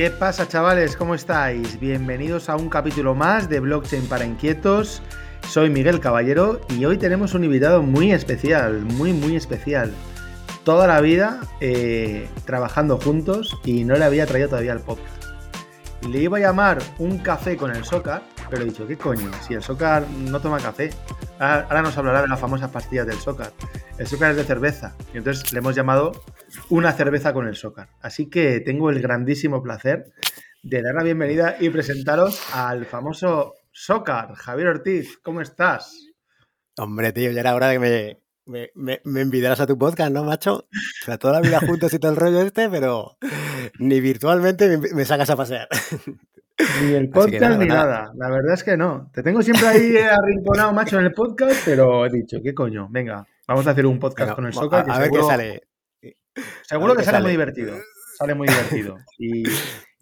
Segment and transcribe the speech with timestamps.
[0.00, 0.96] ¿Qué pasa chavales?
[0.96, 1.78] ¿Cómo estáis?
[1.78, 5.02] Bienvenidos a un capítulo más de Blockchain para Inquietos.
[5.46, 9.92] Soy Miguel Caballero y hoy tenemos un invitado muy especial, muy muy especial.
[10.64, 15.22] Toda la vida eh, trabajando juntos y no le había traído todavía el podcast.
[16.08, 19.30] Le iba a llamar un café con el Socar, pero he dicho, ¿qué coño?
[19.46, 20.94] Si el Socar no toma café.
[21.38, 23.52] Ahora, nos hablará de las famosas pastillas del Socar.
[23.98, 24.94] El Socar es de cerveza.
[25.12, 26.12] Y entonces le hemos llamado
[26.68, 27.88] una cerveza con el Socar.
[28.00, 30.12] Así que tengo el grandísimo placer
[30.62, 34.34] de dar la bienvenida y presentaros al famoso Socar.
[34.34, 36.10] Javier Ortiz, ¿cómo estás?
[36.76, 40.56] Hombre, tío, ya era hora de que me, me, me, a tu podcast, ¿no, macho?
[40.56, 43.16] O sea, toda la vida juntos y todo el rollo este, pero
[43.78, 45.68] ni virtualmente me, sacas a pasear.
[46.82, 48.12] Ni el podcast ni nada.
[48.16, 49.10] La verdad es que no.
[49.14, 52.88] Te tengo siempre ahí arrinconado, macho, en el podcast, pero he dicho, ¿qué coño?
[52.90, 54.80] Venga, vamos a hacer un podcast con el Soca.
[54.80, 55.69] A, ver qué sale.
[56.62, 57.76] Seguro que sale, muy divertido.
[58.16, 58.98] Sale muy divertido.
[59.18, 59.44] Y,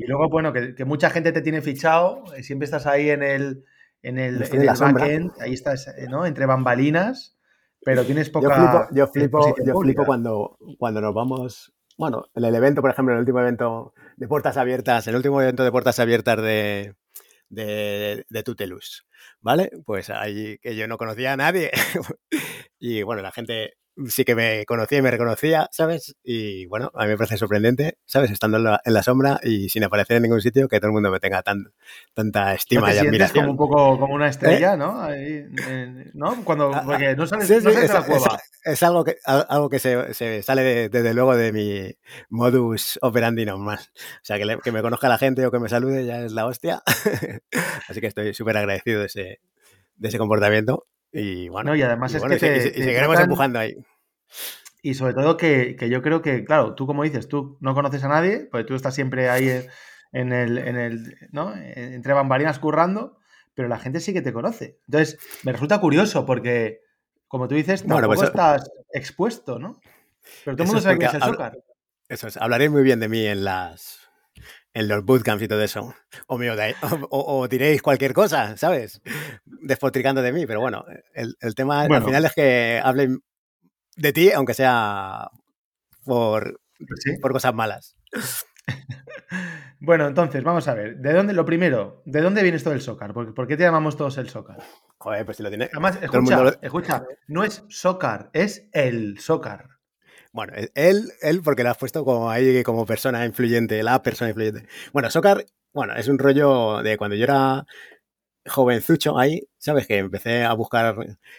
[0.06, 2.24] luego, bueno, que, mucha gente te tiene fichado.
[2.36, 3.64] Eh, siempre estás ahí en el,
[4.02, 5.32] en el, en el backend.
[5.40, 6.26] Ahí estás, eh, ¿no?
[6.26, 7.38] Entre bambalinas
[7.84, 8.88] pero tienes poca.
[8.92, 11.72] Yo flipo, yo flipo, cuando, cuando nos vamos.
[11.96, 15.64] Bueno, en el evento, por ejemplo, el último evento de puertas abiertas, el último evento
[15.64, 16.94] de puertas abiertas de,
[17.48, 19.06] de, de Tutelus,
[19.40, 19.70] ¿vale?
[19.84, 21.70] Pues ahí que yo no conocía a nadie.
[22.78, 23.74] y bueno, la gente
[24.06, 26.16] sí que me conocía y me reconocía, ¿sabes?
[26.22, 28.30] Y bueno, a mí me parece sorprendente, ¿sabes?
[28.30, 31.20] Estando en la, sombra y sin aparecer en ningún sitio, que todo el mundo me
[31.20, 31.72] tenga tan,
[32.14, 33.46] tanta estima y admiración.
[33.46, 34.76] como un poco como una estrella, ¿Eh?
[34.76, 35.00] ¿no?
[35.00, 35.44] Ahí,
[36.14, 36.44] ¿No?
[36.44, 38.38] Cuando, ah, porque no sales, no sales es, de la cueva.
[38.64, 41.94] Es, algo que, algo que se, se sale desde luego de mi
[42.28, 43.78] modus operandi normal.
[43.80, 46.46] O sea, que, que me conozca la gente o que me salude ya es la
[46.46, 46.82] hostia.
[47.88, 49.40] Así que estoy súper agradecido de ese,
[49.96, 50.86] de ese comportamiento.
[51.12, 53.76] Y bueno, y además es que te, y, seguiremos empujando ahí.
[54.82, 58.08] Y sobre todo que, yo creo que, claro, tú como dices, tú no conoces a
[58.08, 59.66] nadie, porque tú estás siempre ahí
[60.12, 61.54] en el, en el ¿no?
[61.56, 63.18] Entre bambalinas currando,
[63.54, 64.78] pero la gente sí que te conoce.
[64.86, 66.80] Entonces, me resulta curioso porque,
[67.26, 69.80] como tú dices, tampoco pues estás expuesto, ¿no?
[70.44, 71.22] Pero todo el mundo sabe que es el
[72.08, 74.07] Eso es, hablaré muy bien de mí en las
[74.78, 75.94] en los bootcamps y todo eso.
[76.28, 76.38] O,
[77.10, 79.02] o, diréis cualquier cosa, ¿sabes?
[79.44, 80.84] Despotricando de mí, pero bueno,
[81.14, 83.20] el, tema al final es que hablen
[83.96, 85.28] de ti, aunque sea
[86.04, 87.96] por, pues por cosas malas.
[89.80, 90.98] bueno, entonces, vamos a ver.
[90.98, 93.12] ¿De dónde, lo primero, ¿de dónde viene esto del Socar?
[93.12, 94.58] ¿Por, qué te llamamos todos el Socar?
[94.98, 95.68] Joder, pues si lo tiene.
[95.72, 99.77] Además, escucha, escucha, no es Socar, es el Socar.
[100.38, 104.68] Bueno, él, él, porque lo has puesto como ahí como persona influyente, la persona influyente.
[104.92, 107.66] Bueno, Socar, bueno, es un rollo de cuando yo era
[108.46, 109.88] jovenzucho ahí, ¿sabes?
[109.88, 110.94] Que empecé a buscar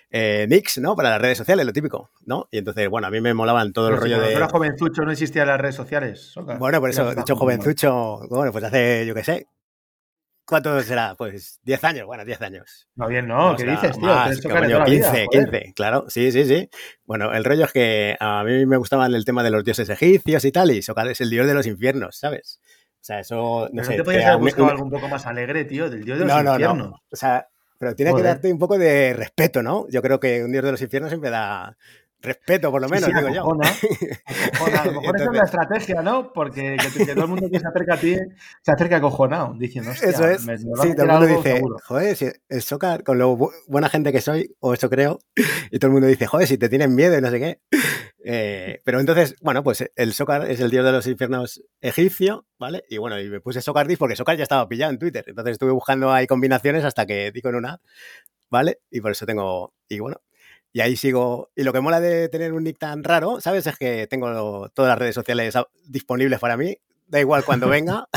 [0.10, 0.98] eh, nicks, ¿no?
[0.98, 2.50] Para las redes sociales, lo típico, ¿no?
[2.52, 4.24] Y entonces, bueno, a mí me molaban todo el rollo de...
[4.24, 6.34] Cuando era jovenzucho no existían las redes sociales.
[6.60, 9.48] Bueno, por eso, dicho jovenzucho, bueno, pues hace, yo qué sé,
[10.50, 11.14] ¿Cuánto será?
[11.16, 12.88] Pues 10 años, bueno, 10 años.
[12.96, 14.08] No, bien, no, ¿qué dices, tío?
[14.08, 16.68] Más, 15, 15, claro, sí, sí, sí.
[17.06, 20.44] Bueno, el rollo es que a mí me gustaban el tema de los dioses egipcios
[20.46, 22.60] y tal, y Socar es el dios de los infiernos, ¿sabes?
[22.96, 23.96] O sea, eso, no sé.
[23.96, 26.78] te podías haber buscado algo un poco más alegre, tío, del dios de los infiernos.
[26.78, 29.88] No, no, o sea, pero tiene que darte un poco de respeto, ¿no?
[29.90, 31.78] Yo creo que un dios de los infiernos siempre da
[32.22, 33.44] Respeto, por lo menos, digo yo.
[33.44, 36.34] A lo mejor esa es la estrategia, ¿no?
[36.34, 38.16] Porque que, todo el mundo que se acerca a ti
[38.62, 40.42] se acerca acojonado, diciendo, Eso es.
[40.42, 43.38] sí, todo el mundo dice, joder, si el Socar, con lo
[43.68, 45.20] buena gente que soy, o eso creo,
[45.72, 47.62] y todo el mundo dice, joder, si te tienen miedo y no sé qué.
[48.26, 52.84] Eh, pero entonces, bueno, pues el Socar es el dios de los infiernos egipcio, ¿vale?
[52.90, 55.24] Y bueno, y me puse Socardis porque Socar ya estaba pillado en Twitter.
[55.26, 57.80] Entonces estuve buscando ahí combinaciones hasta que di con una,
[58.50, 58.80] ¿vale?
[58.92, 60.18] Y por eso tengo, y bueno,
[60.72, 61.52] y ahí sigo.
[61.56, 63.66] Y lo que mola de tener un nick tan raro, ¿sabes?
[63.68, 66.78] Es que tengo todas las redes sociales disponibles para mí.
[67.08, 68.08] Da igual cuando venga.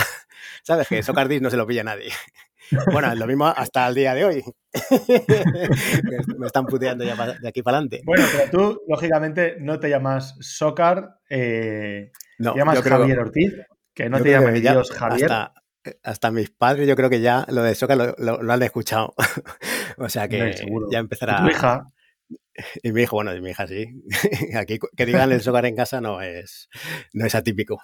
[0.62, 0.88] ¿Sabes?
[0.88, 2.12] Que Socardis no se lo pilla nadie.
[2.90, 4.42] Bueno, lo mismo hasta el día de hoy.
[6.38, 8.00] Me están puteando ya de aquí para adelante.
[8.06, 13.52] Bueno, pero tú, lógicamente, no te llamas Socar, eh, te llamas Javier Ortiz,
[13.92, 15.30] que no te llamas Dios Javier.
[16.02, 19.14] Hasta, mis padres, yo creo que ya lo de Socar lo, han escuchado.
[19.98, 20.54] o sea que
[20.90, 21.42] ya empezará.
[21.42, 21.92] tu hija?
[22.82, 24.02] Y mi hijo, bueno, y mi hija sí.
[24.56, 26.68] Aquí que digan el socar en casa no es,
[27.12, 27.80] no es atípico.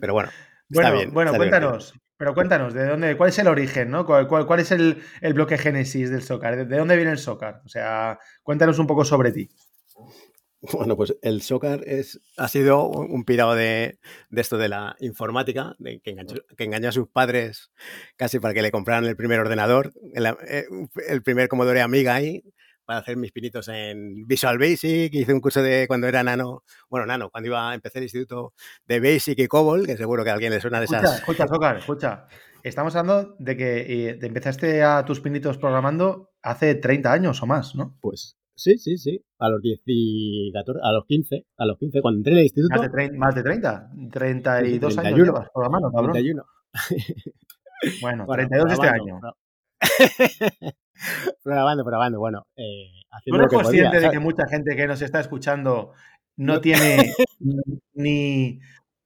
[0.00, 0.30] Pero bueno,
[0.70, 1.12] está bien.
[1.12, 4.04] Bueno, cuéntanos, pero cuéntanos, ¿de dónde, ¿cuál es el origen, ¿no?
[4.06, 6.66] ¿Cuál, cuál, es el, el, bloque génesis del socar?
[6.66, 7.62] ¿De dónde viene el socar?
[7.64, 9.48] O sea, cuéntanos un poco sobre ti.
[10.72, 13.98] Bueno, pues el Socar es, ha sido un pirado de,
[14.30, 16.14] de esto de la informática, de que,
[16.56, 17.72] engañó, a sus padres
[18.16, 20.66] casi para que le compraran el primer ordenador, el, eh,
[21.08, 22.44] el primer Commodore Amiga ahí,
[22.92, 27.06] para hacer mis pinitos en Visual Basic, hice un curso de cuando era nano, bueno,
[27.06, 28.52] nano, cuando iba a empezar el instituto
[28.86, 31.20] de Basic y COBOL, que seguro que a alguien le suena de esas.
[31.20, 32.26] Escucha, escucha, escucha.
[32.62, 37.74] Estamos hablando de que eh, empezaste a tus pinitos programando hace 30 años o más,
[37.74, 37.96] ¿no?
[38.02, 39.24] Pues sí, sí, sí.
[39.38, 42.44] A los 10 y 14, a los 15, a los 15, cuando entré en el
[42.44, 42.76] instituto.
[42.76, 46.12] Más de, 30, más de 30, 32 años llevas programando, cabrón.
[46.12, 46.44] 31.
[48.02, 49.18] Bueno, 32 este año.
[51.42, 52.18] probando, probando.
[52.18, 52.90] Bueno, eh,
[53.26, 55.92] ¿Tú eres consciente de que mucha gente que nos está escuchando
[56.36, 57.12] no tiene
[57.94, 58.60] ni,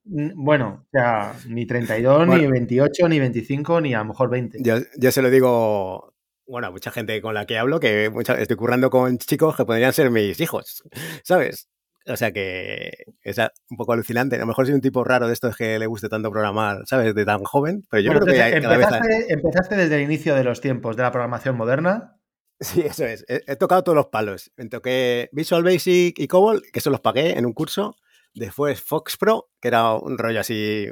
[0.05, 4.59] bueno, o sea, ni 32, ni 28, ni 25, ni a lo mejor 20.
[4.63, 6.15] Yo, se lo digo,
[6.47, 9.93] bueno, a mucha gente con la que hablo, que estoy currando con chicos que podrían
[9.93, 10.85] ser mis hijos,
[11.25, 11.69] ¿sabes?
[12.09, 12.93] O sea que
[13.23, 13.39] es
[13.71, 14.37] un poco alucinante.
[14.37, 17.15] A lo mejor soy un tipo raro de estos que le guste tanto programar, ¿sabes?
[17.15, 20.97] De tan joven, pero yo creo que empezaste, empezaste desde el inicio de los tiempos
[20.97, 22.17] de la programación moderna.
[22.61, 23.25] Sí, eso es.
[23.29, 24.51] He, tocado todos los palos.
[24.57, 27.97] Me toqué Visual Basic y COBOL, que eso los pagué en un curso.
[28.35, 30.89] Después Fox Pro, que era un rollo así,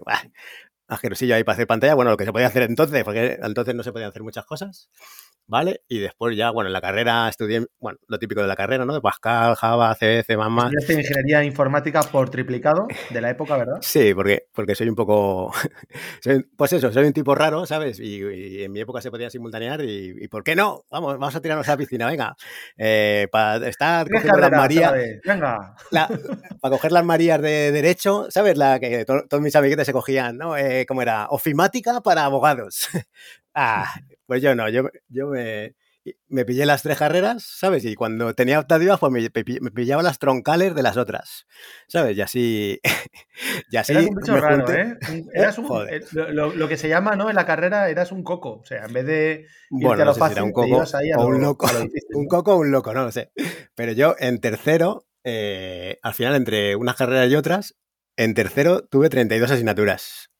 [0.89, 1.95] asquerosillo ahí para hacer pantalla.
[1.95, 4.91] Bueno, lo que se podía hacer entonces, porque entonces no se podían hacer muchas cosas.
[5.47, 5.83] ¿Vale?
[5.89, 8.95] Y después ya, bueno, en la carrera estudié, bueno, lo típico de la carrera, ¿no?
[8.95, 10.35] De Pascal, Java, C, C++.
[10.35, 13.79] Estudiaste ingeniería informática por triplicado de la época, ¿verdad?
[13.95, 15.53] Sí, porque, porque soy un poco,
[16.57, 18.01] pues eso, soy un tipo raro, ¿sabes?
[18.01, 20.85] Y, en mi época se podía simultanear y, ¿por qué no?
[20.91, 22.35] Vamos, vamos a tirarnos a la piscina, venga.
[22.77, 24.93] Eh, para estar cogiendo las Marías,
[25.25, 25.77] venga.
[26.61, 28.57] para coger las Marías de Derecho, ¿sabes?
[28.57, 30.57] La que todos mis amiguetes se cogían, ¿no?
[30.57, 31.29] Eh, ¿Cómo era?
[31.31, 32.89] Ofimática para abogados.
[33.55, 33.87] ah,
[34.27, 35.75] pues yo no, yo, yo me,
[36.29, 37.85] me pillé las tres carreras, ¿sabes?
[37.85, 39.31] Y cuando tenía optativas, pues me,
[39.71, 41.47] pillaba las troncales de las otras,
[41.89, 42.17] ¿sabes?
[42.17, 42.81] Y así.
[43.71, 44.99] y así eras un bicho raro, ¿eh?
[45.33, 47.31] Eras un, eh, lo, que se llama, ¿no?
[47.31, 48.61] En la carrera eras un coco.
[48.61, 49.47] O sea, en vez de.
[49.71, 50.85] Bueno, no si un coco
[51.17, 51.67] o un loco.
[52.15, 53.33] un coco o un loco, no lo sé.
[53.75, 57.77] Pero yo en tercero, eh, al final, entre unas carreras y otras,
[58.17, 60.31] en tercero tuve 32 asignaturas.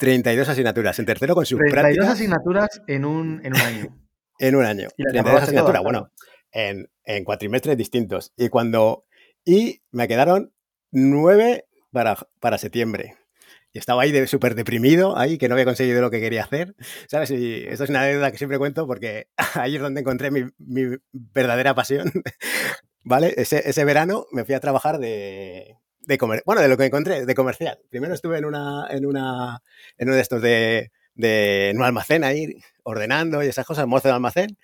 [0.00, 0.98] 32 asignaturas.
[0.98, 4.00] En tercero con sus 32 asignaturas en un, en un año.
[4.38, 4.88] en un año.
[4.96, 6.10] ¿Y 32 asignaturas, bueno,
[6.52, 8.32] en, en, cuatrimestres distintos.
[8.36, 9.04] Y cuando.
[9.44, 10.54] Y me quedaron
[10.90, 13.16] nueve para, para septiembre.
[13.72, 16.74] Y estaba ahí de, súper deprimido, ahí, que no había conseguido lo que quería hacer.
[17.06, 17.30] ¿Sabes?
[17.30, 20.96] Y esto es una deuda que siempre cuento porque ahí es donde encontré mi, mi
[21.12, 22.10] verdadera pasión.
[23.04, 23.34] ¿Vale?
[23.36, 27.26] Ese, ese verano me fui a trabajar de, de comer, bueno, de lo que encontré,
[27.26, 27.78] de comercial.
[27.90, 29.62] Primero estuve en una, en una,
[29.98, 34.14] en uno de estos de, de un almacén ahí, ordenando y esas cosas, mozo de
[34.14, 34.58] almacén.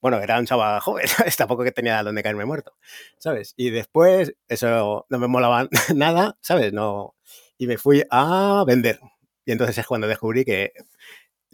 [0.00, 1.36] Bueno, era un chaval joven, ¿sabes?
[1.36, 2.74] Tampoco que tenía donde caerme muerto,
[3.18, 3.54] ¿sabes?
[3.56, 6.72] Y después, eso no me molaba nada, ¿sabes?
[6.72, 7.14] No.
[7.58, 9.00] Y me fui a vender.
[9.44, 10.72] Y entonces es cuando descubrí que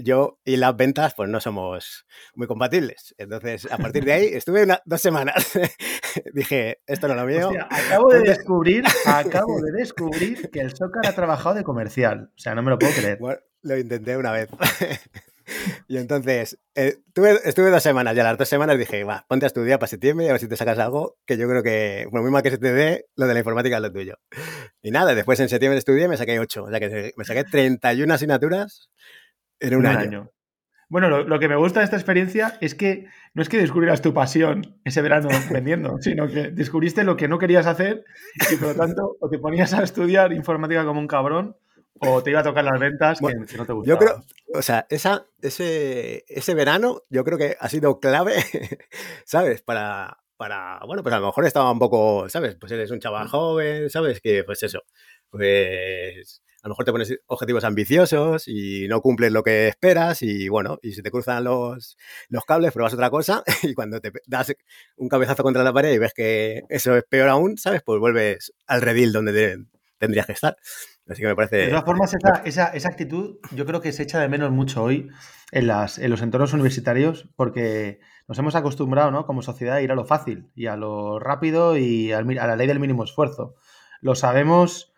[0.02, 3.14] yo y las ventas pues no somos muy compatibles.
[3.18, 5.50] Entonces, a partir de ahí estuve dos semanas.
[6.34, 7.50] Dije, esto no es lo mío.
[7.70, 12.30] acabo de descubrir, acabo de descubrir que el Sócar ha trabajado de comercial.
[12.36, 13.18] O sea, no me lo puedo creer.
[13.18, 14.48] Bueno, lo intenté una vez.
[15.88, 16.98] y entonces, eh,
[17.44, 20.26] estuve dos semanas y a las dos semanas dije, va, ponte a estudiar para septiembre
[20.26, 22.50] y a ver si te sacas algo, que yo creo que, por muy mal que
[22.50, 24.14] se te dé, lo de la informática es lo tuyo.
[24.82, 26.64] Y nada, después en septiembre estudié y me saqué ocho.
[26.64, 28.90] O sea que me saqué 31 asignaturas
[29.62, 30.30] en un, año.
[30.92, 34.12] Bueno, lo, que me gusta de esta experiencia es que no es que descubrieras tu
[34.12, 38.04] pasión ese verano vendiendo, sino que descubriste lo que no querías hacer
[38.50, 41.56] y por lo tanto o te ponías a estudiar informática como un cabrón
[41.98, 43.84] o te iba a tocar las ventas que, no te gustaban.
[43.84, 44.22] Yo creo,
[44.54, 48.34] o sea, esa, ese, ese verano yo creo que ha sido clave,
[49.24, 49.62] ¿sabes?
[49.62, 52.56] Para, para, bueno, pues a lo mejor estaba un poco, ¿sabes?
[52.56, 54.20] Pues eres un chaval joven, ¿sabes?
[54.20, 54.82] Que pues eso,
[55.30, 60.48] pues a lo mejor te pones objetivos ambiciosos y no cumples lo que esperas y
[60.48, 61.96] bueno, y si te cruzan los,
[62.28, 64.54] los cables, pruebas otra cosa y cuando te das
[64.96, 67.82] un cabezazo contra la pared y ves que eso es peor aún, ¿sabes?
[67.84, 69.58] Pues vuelves al redil donde
[69.98, 70.56] tendrías que estar.
[71.08, 71.56] Así que me parece...
[71.56, 72.14] De todas formas,
[72.44, 75.10] esa, esa, actitud yo creo que se echa de menos mucho hoy
[75.50, 79.26] en, las, en los entornos universitarios porque nos hemos acostumbrado, ¿no?
[79.26, 82.68] Como sociedad a ir a lo fácil y a lo rápido y a la ley
[82.68, 83.56] del mínimo esfuerzo.
[84.00, 84.91] Lo sabemos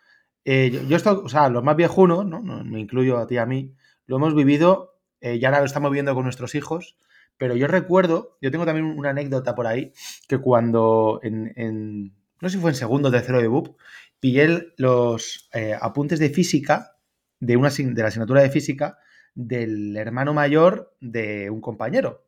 [0.45, 2.41] eh, yo, esto, o sea, los más viejunos, ¿no?
[2.41, 3.73] me incluyo a ti y a mí,
[4.05, 6.97] lo hemos vivido, eh, ya ahora lo estamos viendo con nuestros hijos,
[7.37, 9.91] pero yo recuerdo, yo tengo también una anécdota por ahí,
[10.27, 13.75] que cuando en, no sé si fue en segundo o tercero de BUP,
[14.19, 16.97] pillé los eh, apuntes de física,
[17.39, 18.99] de, una, de la asignatura de física,
[19.33, 22.23] del hermano mayor de un compañero.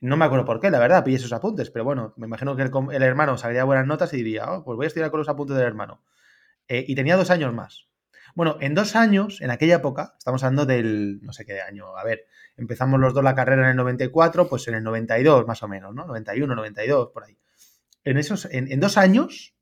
[0.00, 2.62] No me acuerdo por qué, la verdad, pillé esos apuntes, pero bueno, me imagino que
[2.62, 5.56] el, hermano sacaría buenas notas y diría, oh, pues voy a estudiar con los apuntes
[5.56, 6.02] del hermano.
[6.68, 7.86] Eh, y tenía dos años más.
[8.34, 12.04] Bueno, en dos años, en aquella época, estamos hablando del, no sé qué año, a
[12.04, 15.68] ver, empezamos los dos la carrera en el 94, pues en el 92 más o
[15.68, 16.06] menos, ¿no?
[16.06, 17.38] 91, 92, por ahí.
[18.04, 19.54] En esos, en, dos años,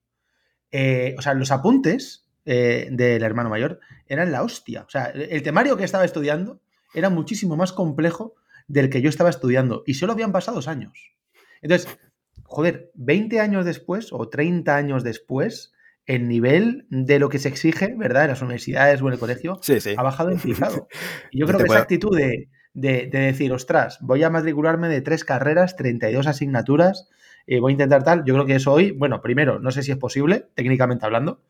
[0.71, 4.83] eh, o sea, los apuntes eh, del hermano mayor eran la hostia.
[4.83, 6.61] O sea, el temario que estaba estudiando
[6.95, 8.35] era muchísimo más complejo
[8.67, 11.15] del que yo estaba estudiando y solo habían pasado dos años.
[11.63, 11.97] Entonces,
[12.45, 15.73] joder, 20 años después o 30 años después,
[16.07, 18.25] el nivel de lo que se exige, ¿verdad?
[18.25, 19.61] En las universidades o en el colegio
[19.97, 20.89] ha bajado en picado.
[21.31, 25.77] Y yo creo que esa actitud de, decir, ostras, voy a matricularme de tres carreras,
[25.77, 27.09] 32 asignaturas,
[27.47, 29.93] eh, voy a intentar tal, yo creo que eso hoy, bueno, primero, no sé si
[29.93, 31.41] es posible, técnicamente hablando,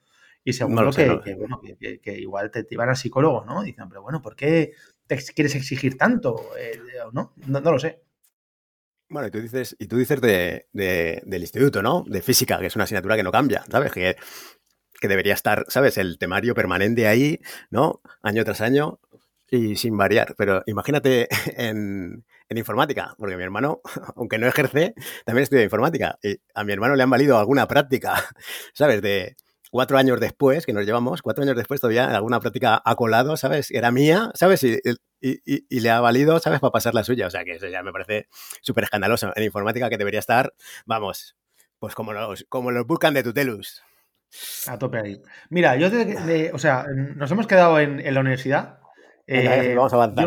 [0.44, 3.62] y segundo, que, bueno, que, igual te, te, iban al psicólogo, ¿no?
[3.62, 4.73] Dicen, pero bueno, ¿por qué
[5.06, 6.37] te quieres exigir tanto?
[6.58, 6.78] Eh,
[7.12, 7.32] ¿no?
[7.46, 7.61] ¿no?
[7.61, 8.02] lo sé.
[9.14, 12.02] Bueno, y tú dices, y tú dices de, del instituto, ¿no?
[12.09, 13.92] De física, que es una asignatura que no cambia, ¿sabes?
[13.92, 14.16] Que,
[15.00, 15.99] que debería estar, ¿sabes?
[15.99, 17.38] El temario permanente ahí,
[17.71, 18.00] ¿no?
[18.25, 18.99] Año tras año
[19.49, 20.35] y sin variar.
[20.37, 23.83] Pero imagínate en, en informática, porque mi hermano,
[24.16, 24.94] aunque no ejerce,
[25.25, 26.18] también estudia informática.
[26.21, 28.14] Y a mi hermano le han valido alguna práctica,
[28.75, 29.00] ¿sabes?
[29.00, 29.37] De,
[29.75, 33.73] cuatro años después, que nos llevamos, cuatro años después todavía alguna práctica ha colado, ¿sabes?
[33.73, 34.62] Era mía, ¿sabes?
[34.62, 34.78] Y,
[35.70, 36.60] le ha valido, ¿sabes?
[36.60, 37.26] Para pasar la suya.
[37.26, 38.28] O sea, que eso ya me parece
[38.60, 39.32] súper escandaloso.
[39.34, 40.54] En informática que debería estar,
[40.86, 41.36] vamos,
[41.78, 43.82] pues como los, como los buscan de Tutelus.
[44.66, 45.22] A tope ahí.
[45.50, 45.88] Mira, yo,
[46.52, 48.78] o sea, nos hemos quedado en, la universidad.
[49.26, 50.26] Eh, vamos a avanzar.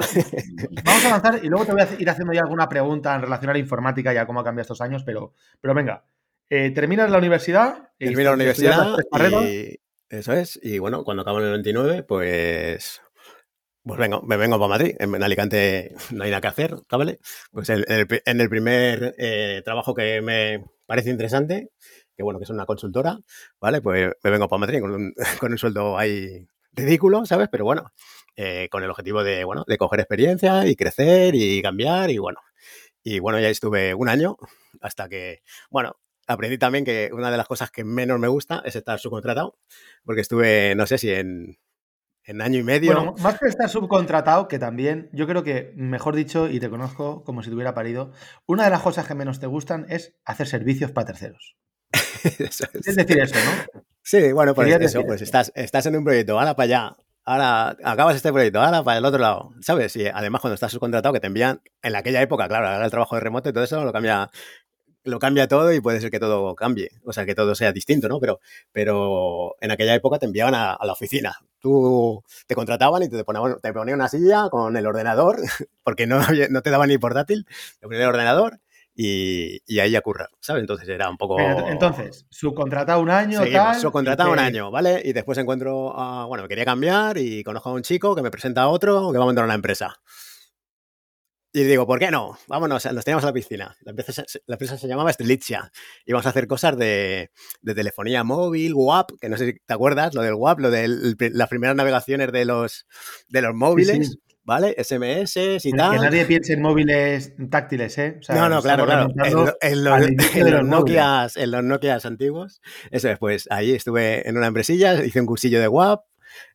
[0.83, 3.49] vamos a avanzar y luego te voy a ir haciendo ya alguna pregunta en relación
[3.49, 6.05] a la informática y a cómo ha cambiado estos años, pero, pero venga,
[6.49, 7.89] eh, terminas la universidad.
[7.99, 8.95] Termino la universidad
[9.43, 10.59] y eso es.
[10.63, 13.01] Y bueno, cuando acabo en el 99, pues
[13.87, 14.95] pues vengo, me vengo para Madrid.
[14.99, 17.19] En Alicante no hay nada que hacer, ¿vale?
[17.51, 21.71] Pues en, el, primer eh, trabajo que me parece interesante,
[22.15, 23.19] que bueno, que es una consultora,
[23.59, 23.81] ¿vale?
[23.81, 27.47] Pues me vengo para Madrid con un, con un sueldo ahí ridículo, ¿sabes?
[27.49, 27.91] Pero bueno,
[28.35, 32.39] eh, con el objetivo de, bueno, de coger experiencia y crecer y cambiar y bueno.
[33.03, 34.37] Y bueno, ya estuve un año
[34.81, 38.75] hasta que, bueno, aprendí también que una de las cosas que menos me gusta es
[38.75, 39.57] estar subcontratado,
[40.03, 41.57] porque estuve, no sé si en,
[42.27, 42.93] en año y medio.
[42.93, 47.23] Bueno, más que estar subcontratado, que también, yo creo que, mejor dicho, y te conozco
[47.23, 48.11] como si te hubiera parido,
[48.45, 51.57] una de las cosas que menos te gustan es hacer servicios para terceros.
[52.23, 52.95] es.
[52.95, 53.81] decir eso, ¿no?
[54.03, 58.17] Sí, bueno, pues eso, pues estás, estás en un proyecto, ahora para allá, ahora acabas
[58.17, 59.95] este proyecto, ahora para el otro lado, ¿sabes?
[59.95, 63.15] Y además cuando estás subcontratado, que te envían, en aquella época, claro, ahora el trabajo
[63.15, 64.29] de remoto y todo eso lo cambia
[65.07, 68.07] lo cambia todo y puede ser que todo cambie, o sea, que todo sea distinto,
[68.07, 68.19] ¿no?
[68.19, 68.39] Pero,
[68.71, 71.35] pero en aquella época te enviaban a, la oficina.
[71.67, 75.41] Tú te contrataban y te ponían, te ponían una silla con el ordenador,
[75.83, 77.45] porque no, no te daban ni portátil,
[77.81, 78.61] te ponían el ordenador
[78.95, 80.61] y, y, ahí a currar, ¿sabes?
[80.61, 81.37] Entonces era un poco...
[81.37, 85.01] entonces, subcontratado un año, Seguimos, subcontratado un año, ¿vale?
[85.03, 85.93] Y después encuentro,
[86.29, 89.17] bueno, me quería cambiar y conozco a un chico que me presenta a otro que
[89.17, 89.99] va a montar una empresa.
[91.57, 92.37] Y digo, ¿por qué no?
[92.47, 93.75] Vámonos, nos teníamos a la piscina.
[93.81, 95.71] La empresa, la empresa se llamaba Strelitzia.
[96.05, 97.31] Y vamos a hacer cosas de,
[97.63, 101.15] de, telefonía móvil, WAP, que no sé si te acuerdas, lo del WAP, lo de
[101.33, 102.85] las primeras navegaciones de los,
[103.29, 104.19] de los móviles.
[104.43, 104.75] ¿Vale?
[104.81, 105.35] SMS
[105.65, 105.93] y tal.
[105.93, 108.19] Que nadie piense en móviles táctiles, ¿eh?
[108.29, 109.11] no, no, claro, claro.
[109.59, 112.61] En, los, Nokias, en los Nokias antiguos.
[112.89, 116.05] Eso es, pues ahí estuve en una empresilla, hice un cursillo de WAP,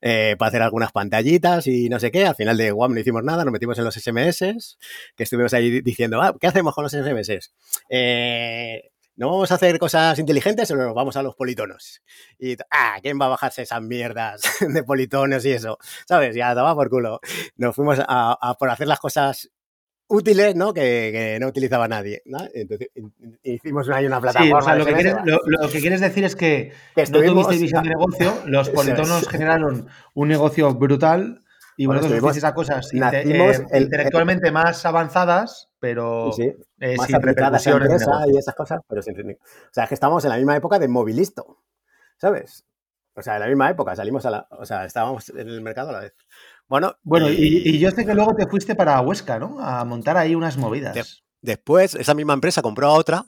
[0.01, 2.27] eh, para hacer algunas pantallitas y no sé qué.
[2.27, 4.79] Al final de WAM no hicimos nada, nos metimos en los SMS,
[5.17, 7.53] que estuvimos ahí diciendo, ah, ¿qué hacemos con los SMS?
[7.89, 12.03] Eh, ¿No vamos a hacer cosas inteligentes o nos vamos a los politonos?
[12.39, 15.79] Y, ah, ¿quién va a bajarse esas mierdas de politonos y eso?
[16.09, 16.35] ¿Sabes?
[16.35, 17.21] Ya, toma por culo.
[17.57, 19.51] Nos fuimos a por hacer las cosas
[20.09, 20.73] útiles, ¿no?
[20.75, 22.23] Que, no utilizaba nadie.
[22.27, 22.39] ¿no?
[22.55, 22.89] Entonces,
[23.43, 24.61] hicimos una, una plataforma.
[24.61, 27.83] Sí, o sea, lo, que quieres, lo, que quieres, decir es que, no tuviste visión
[27.85, 31.43] de negocio, los politonos generaron un negocio brutal
[31.77, 38.07] y vosotros bueno, a cosas eh, intelectualmente más avanzadas, pero sí, eh, más sin repercusiones.
[38.29, 39.37] y esas cosas, pero sin, o
[39.71, 41.63] sea, es que estamos en la misma época de Movilisto,
[42.19, 42.65] ¿sabes?
[43.15, 44.47] O sea, en la misma época, salimos a la.
[44.51, 46.15] O sea, estábamos en el mercado a la vez.
[46.73, 49.61] Bueno, bueno y, yo sé que luego te fuiste para Huesca, ¿no?
[49.61, 51.23] A montar ahí unas movidas.
[51.43, 53.27] después, esa misma empresa compró a otra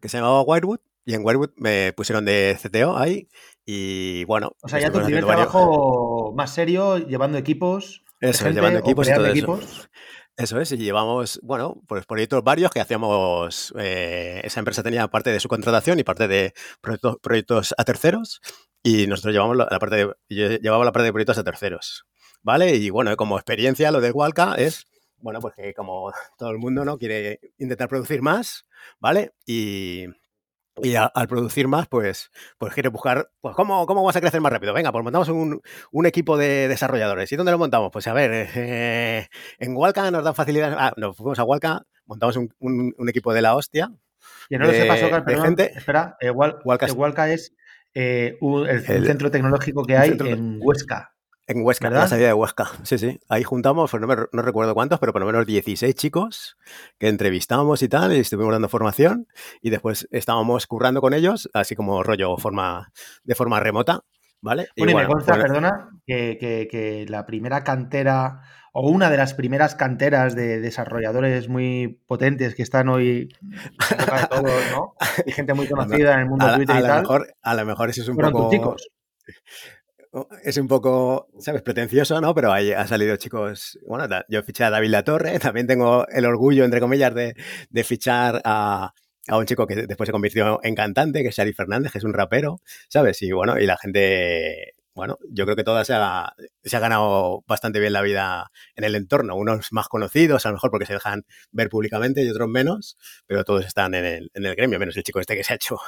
[0.00, 3.28] que se llamaba Wirewood y en Wirewood me pusieron de CTO ahí
[3.64, 4.56] y bueno.
[4.62, 8.02] O sea, ya tu primer trabajo más serio, llevando equipos.
[8.18, 9.60] Eso, llevando equipos y todo equipos.
[9.62, 9.88] eso.
[10.36, 15.30] Eso es, y llevamos, bueno, pues proyectos varios que hacíamos, eh, esa empresa tenía parte
[15.30, 18.40] de su contratación y parte de proyectos, proyectos a terceros,
[18.82, 22.06] y nosotros llevamos la, parte de, yo llevaba la parte de proyectos a terceros.
[22.42, 22.76] ¿Vale?
[22.76, 24.86] Y bueno, como experiencia lo de Walca es,
[25.18, 26.98] bueno, pues que como todo el mundo, ¿no?
[26.98, 28.66] Quiere intentar producir más,
[29.00, 29.32] ¿vale?
[29.46, 30.06] Y,
[30.82, 34.52] Y al producir más, pues, pues quiere buscar, pues, ¿cómo, ¿cómo vas a crecer más
[34.52, 34.72] rápido?
[34.72, 37.30] Venga, pues montamos un, un equipo de desarrolladores.
[37.30, 37.90] ¿Y dónde lo montamos?
[37.92, 40.76] Pues a ver, eh, en Walca nos dan facilidades.
[40.78, 43.92] Ah, nos fuimos a Walca, montamos un, un, equipo de la hostia.
[44.48, 45.72] Y no lo sepa, Socar, perdón, gente.
[45.76, 47.54] espera, eh, Walca, es
[47.94, 51.11] eh, el, centro tecnológico que hay en Huesca.
[51.52, 52.70] En Huesca, en la salida de Huesca.
[52.82, 53.20] Sí, sí.
[53.28, 56.56] Ahí juntamos, pues no, no, recuerdo cuántos, pero por lo menos 16 chicos
[56.98, 59.28] que entrevistamos y tal, y estuvimos dando formación
[59.60, 62.90] y después estábamos currando con ellos, así como rollo forma,
[63.24, 64.00] de forma remota.
[64.40, 64.68] ¿Vale?
[64.76, 66.36] Bueno, y, me consta, perdona, que,
[66.68, 68.40] que, la primera cantera
[68.72, 74.62] o una de las primeras canteras de desarrolladores muy potentes que están hoy de todos,
[74.72, 74.94] ¿no?
[75.26, 77.02] Y gente muy conocida en el mundo de Twitter y tal.
[77.02, 78.50] Mejor, a lo mejor eso es un poco...
[78.50, 78.88] chicos
[80.42, 81.62] es un poco, ¿sabes?
[81.62, 82.34] Pretencioso, ¿no?
[82.34, 83.78] Pero ahí ha salido chicos.
[83.86, 88.42] Bueno, yo fiché a David La Torre, también tengo el orgullo, entre comillas, de, fichar
[88.44, 88.92] a,
[89.28, 92.12] un chico que después se convirtió en cantante, que es Ari Fernández, que es un
[92.12, 93.22] rapero, ¿sabes?
[93.22, 97.42] Y bueno, y la gente, bueno, yo creo que toda se ha, se ha ganado
[97.46, 99.36] bastante bien la vida en el entorno.
[99.36, 103.44] Unos más conocidos, a lo mejor porque se dejan ver públicamente y otros menos, pero
[103.44, 105.78] todos están en el, en el gremio, menos el chico este que se ha hecho.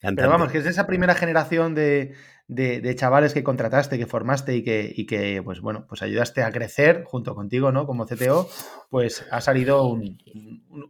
[0.00, 0.22] Cantante.
[0.22, 2.14] Pero vamos, que es esa primera generación de,
[2.50, 6.50] de, chavales que contrataste, que formaste y que, y que, pues bueno, pues ayudaste a
[6.50, 7.86] crecer junto contigo, ¿no?
[7.86, 8.48] Como CTO,
[8.88, 10.18] pues ha salido un,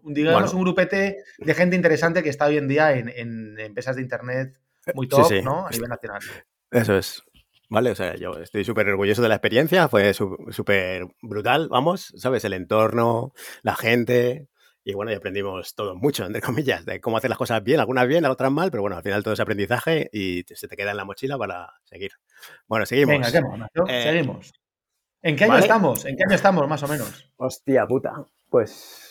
[0.05, 4.59] digamos, un grupete de gente interesante que está hoy en día en, empresas de internet
[4.95, 5.67] muy top, ¿no?
[5.67, 6.21] A nivel nacional.
[6.71, 7.23] Eso es.
[7.69, 12.45] Vale, o sea, yo estoy súper orgulloso de la experiencia, fue súper brutal, vamos, ¿sabes?
[12.45, 14.49] El entorno, la gente,
[14.85, 18.07] y bueno, y aprendimos todo mucho, entre comillas, de cómo hacer las cosas bien, algunas
[18.07, 20.97] bien, otras mal, pero bueno, al final todo es aprendizaje y se te queda en
[20.97, 22.13] la mochila para seguir.
[22.67, 23.15] Bueno, seguimos.
[23.15, 24.53] Venga, ¿qué eh, seguimos.
[25.23, 26.05] ¿En qué año estamos?
[26.07, 27.31] ¿En qué año estamos, más o menos?
[27.37, 28.25] Hostia puta.
[28.49, 29.11] Pues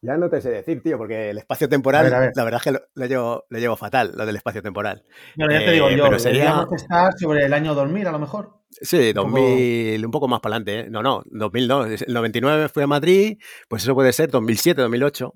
[0.00, 3.06] ya no te sé decir, tío, porque el espacio temporal, la verdad es que lo,
[3.06, 5.04] llevo, llevo, fatal, lo del espacio temporal.
[5.36, 6.66] Bueno, ya te digo eh, yo, pero sería...
[6.74, 8.57] estar sobre el año 2000 a lo mejor.
[8.70, 10.86] Sí, 2000, un poco, más para adelante.
[10.86, 10.90] ¿eh?
[10.90, 11.84] No, no, 2000 no.
[11.84, 15.32] El 99 fui a Madrid, pues eso puede ser 2007, 2008,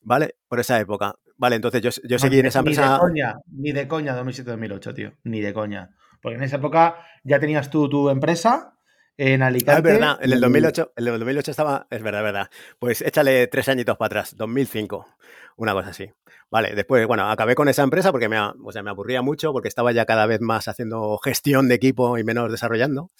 [0.00, 0.36] ¿vale?
[0.48, 1.14] Por esa época.
[1.36, 2.86] Vale, entonces yo, yo seguí en esa empresa...
[2.86, 5.12] Ni de coña, ni de coña 2007, 2008, tío.
[5.24, 5.90] Ni de coña.
[6.22, 8.74] Porque en esa época ya tenías tú tu empresa
[9.16, 9.72] en Alicante.
[9.72, 12.50] Ah, es verdad, en el 2008, el 2008 estaba, es verdad, es verdad.
[12.78, 15.06] Pues échale tres añitos para atrás, 2005,
[15.56, 16.10] una cosa así.
[16.50, 19.68] Vale, después, bueno, acabé con esa empresa porque me, o sea, me aburría mucho porque
[19.68, 23.10] estaba ya cada vez más haciendo gestión de equipo y menos desarrollando.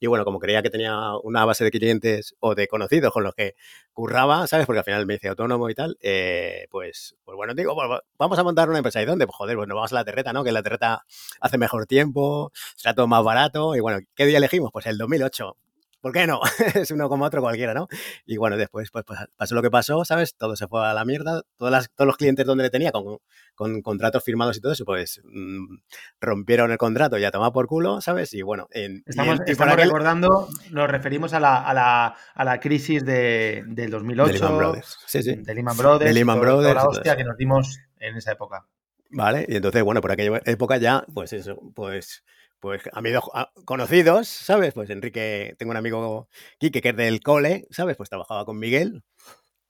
[0.00, 3.34] Y bueno, como creía que tenía una base de clientes o de conocidos con los
[3.34, 3.54] que
[3.92, 4.66] curraba, ¿sabes?
[4.66, 7.74] Porque al final me hice autónomo y tal, eh, pues, pues bueno, digo,
[8.18, 9.00] vamos a montar una empresa.
[9.02, 9.26] ¿Y dónde?
[9.26, 10.44] Pues joder, pues nos vamos a la Terreta, ¿no?
[10.44, 11.04] Que la Terreta
[11.40, 13.76] hace mejor tiempo, será todo más barato.
[13.76, 14.70] Y bueno, ¿qué día elegimos?
[14.72, 15.56] Pues el 2008.
[16.04, 16.38] ¿Por qué no?
[16.74, 17.88] es uno como otro cualquiera, ¿no?
[18.26, 20.36] Y bueno, después pues, pues, pasó lo que pasó, ¿sabes?
[20.36, 21.40] Todo se fue a la mierda.
[21.56, 23.20] Todas todos los clientes donde le tenía con,
[23.54, 25.76] con contratos firmados y todo eso, pues mm,
[26.20, 28.34] rompieron el contrato y a tomar por culo, ¿sabes?
[28.34, 33.64] Y bueno, en, estamos, recordando, nos referimos a la, a la, a la crisis de,
[33.66, 34.26] del 2008.
[34.26, 34.98] De Lehman Brothers.
[35.06, 35.36] Sí, sí.
[35.36, 36.10] De Lehman Brothers.
[36.10, 36.74] De Lehman Brothers.
[36.74, 38.66] la hostia que nos dimos en esa época.
[39.08, 42.24] Vale, y entonces, bueno, por aquella época ya, pues eso, pues
[42.64, 43.24] pues amigos
[43.66, 44.72] conocidos, ¿sabes?
[44.72, 47.94] Pues Enrique, tengo un amigo Quique que es del cole, ¿sabes?
[47.98, 49.02] Pues trabajaba con Miguel,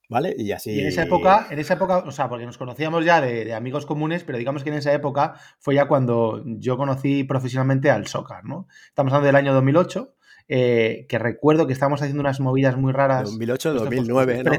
[0.07, 0.33] ¿vale?
[0.37, 0.71] Y así.
[0.71, 3.85] Y en esa época, en esa época, o sea, porque nos conocíamos ya de, amigos
[3.85, 8.45] comunes, pero digamos que en esa época fue ya cuando yo conocí profesionalmente al soccer,
[8.45, 8.69] ¿no?
[8.87, 10.15] Estamos hablando del año 2008,
[10.47, 13.23] eh, que recuerdo que estábamos haciendo unas movidas muy raras.
[13.23, 14.53] 2008, 2009, ¿no?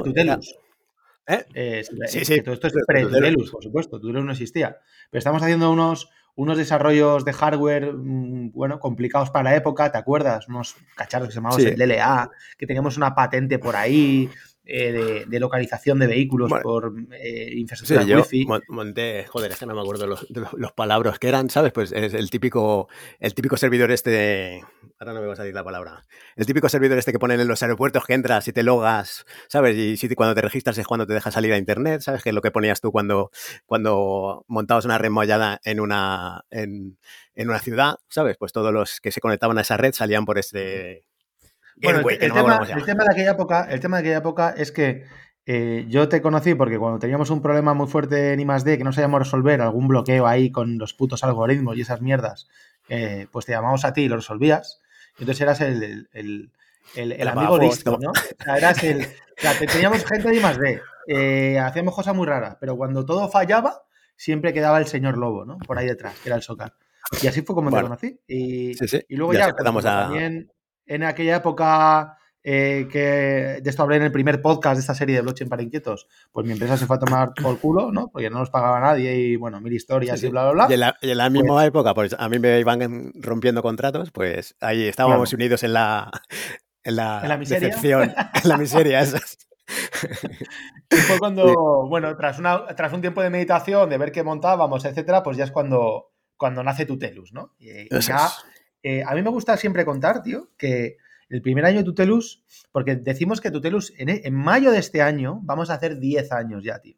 [1.29, 1.43] ¿Eh?
[1.55, 1.83] ¿Eh?
[2.07, 2.43] sí, sí.
[2.43, 3.99] Todo esto es pre-Tutelus, por supuesto.
[3.99, 4.77] Tutelus no existía.
[5.09, 9.97] Pero estamos haciendo unos unos desarrollos de hardware, mm, bueno, complicados para la época, ¿te
[9.97, 10.47] acuerdas?
[10.47, 14.29] Unos cacharros que se llamaban el LLA, que teníamos una patente por ahí,
[14.69, 18.47] eh, de, localización de vehículos por eh, infraestructura sí, wifi.
[18.67, 21.71] monté, joder, es que no me acuerdo los, los, palabras que eran, ¿sabes?
[21.71, 22.89] Pues es el típico,
[23.21, 24.61] el típico servidor este,
[24.99, 26.03] ahora no me va a salir la palabra,
[26.35, 29.77] el típico servidor este que ponen en los aeropuertos que entras y te logas, ¿sabes?
[29.77, 32.21] Y si cuando te registras es cuando te deja salir a internet, ¿sabes?
[32.21, 33.31] Que es lo que ponías tú cuando,
[33.65, 36.97] cuando montabas una red mollada en una, en,
[37.35, 38.35] en una ciudad, ¿sabes?
[38.37, 41.06] Pues todos los que se conectaban a esa red salían por este
[41.81, 42.33] bueno, el,
[42.83, 45.05] tema, de aquella época, el tema de aquella época es que
[45.45, 48.77] eh, yo te conocí porque cuando teníamos un problema muy fuerte en I+.D.
[48.77, 52.47] que no sabíamos resolver, algún bloqueo ahí con los putos algoritmos y esas mierdas,
[52.89, 54.81] eh, pues te llamamos a ti y lo resolvías.
[55.19, 58.11] Entonces eras el, el, amigo listo, ¿no?
[58.11, 59.01] O sea, eras el...
[59.01, 63.83] O sea, teníamos gente de I+.D., eh, hacíamos cosas muy raras, pero cuando todo fallaba,
[64.17, 65.57] siempre quedaba el señor Lobo, ¿no?
[65.59, 66.73] Por ahí detrás, que era el Socar.
[67.21, 68.19] Y así fue como te conocí.
[68.27, 68.71] Y,
[69.07, 70.51] y luego ya, pues, también
[70.87, 72.17] en aquella época
[72.49, 75.63] eh, que de esto hablé en el primer podcast de esta serie de blockchain para
[75.63, 78.07] inquietos, pues mi empresa se fue a tomar por culo, ¿no?
[78.07, 80.97] Porque no nos pagaba nadie y, bueno, mil historias y bla, bla, bla.
[81.01, 84.87] Y en la, misma pues época, pues a mí me iban rompiendo contratos, pues ahí
[84.87, 86.09] estábamos unidos en la,
[86.83, 87.75] en la, ¿En la miseria.
[87.75, 89.03] en la miseria,
[90.89, 94.85] y fue cuando, bueno, tras, una, tras un tiempo de meditación, de ver qué montábamos,
[94.85, 97.55] etcétera, pues ya es cuando, cuando nace Tutelus, ¿no?
[97.59, 98.29] Y, ya,
[98.83, 100.97] eh, a mí me gusta siempre contar, tío, que
[101.29, 105.39] el primer año de Tutelus, porque decimos que Tutelus en, en mayo de este año
[105.43, 106.95] vamos a hacer 10 años ya, tío.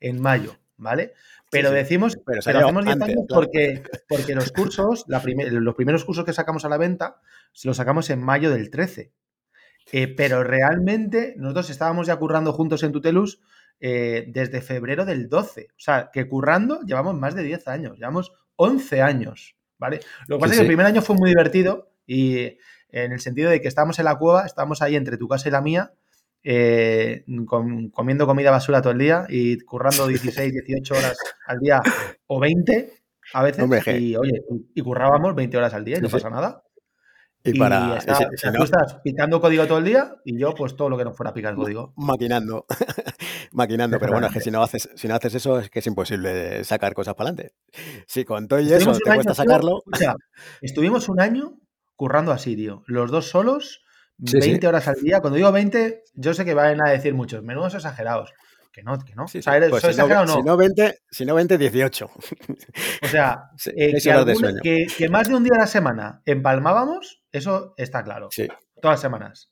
[0.00, 1.14] En mayo, ¿vale?
[1.50, 6.32] Pero decimos, pero, hacemos 10 años porque, porque los cursos, la los primeros cursos que
[6.32, 7.20] sacamos a la venta,
[7.64, 9.12] los sacamos en mayo del 13.
[9.92, 13.40] Eh, pero realmente nosotros estábamos ya currando juntos en Tutelus
[13.78, 15.68] eh, desde febrero del 12.
[15.70, 20.00] O sea, que currando llevamos más de 10 años, llevamos 11 años, ¿vale?
[20.26, 22.58] Lo que pasa es que el primer año fue muy divertido y
[22.90, 25.52] en el sentido de que estábamos en la cueva, estábamos ahí entre tu casa y
[25.52, 25.92] la mía,
[26.42, 27.24] eh,
[27.92, 31.82] comiendo comida basura todo el día y currando 16, 18 horas al día
[32.26, 32.92] o 20
[33.32, 34.00] a veces.
[34.00, 34.42] y oye,
[34.74, 36.62] y currábamos 20 horas al día y no pasa nada.
[37.46, 37.98] Y, para.
[38.56, 41.32] tú estás picando código todo el día y yo, pues todo lo que no fuera
[41.32, 41.92] picar código.
[41.96, 42.66] Maquinando.
[43.52, 43.98] Maquinando.
[43.98, 46.64] Pero bueno, es que si no haces, si no haces eso, es que es imposible
[46.64, 47.54] sacar cosas para adelante.
[48.06, 49.82] Si con todo y eso te cuesta sacarlo.
[49.92, 50.14] O sea,
[50.60, 51.58] estuvimos un año
[51.94, 52.82] currando así, tío.
[52.86, 53.84] Los dos solos,
[54.18, 55.20] 20 horas al día.
[55.20, 58.32] Cuando digo 20, yo sé que van a decir muchos, menudos exagerados.
[58.76, 59.24] Que no, que no.
[59.24, 60.34] o sea, pues si, no, no?
[60.34, 62.10] si, no, 20, si no 20, 18.
[63.02, 63.94] O sea, eh,
[64.62, 68.28] que, que, más de un día a la semana empalmábamos, eso está claro.
[68.30, 68.46] Sí.
[68.82, 69.50] Todas las semanas.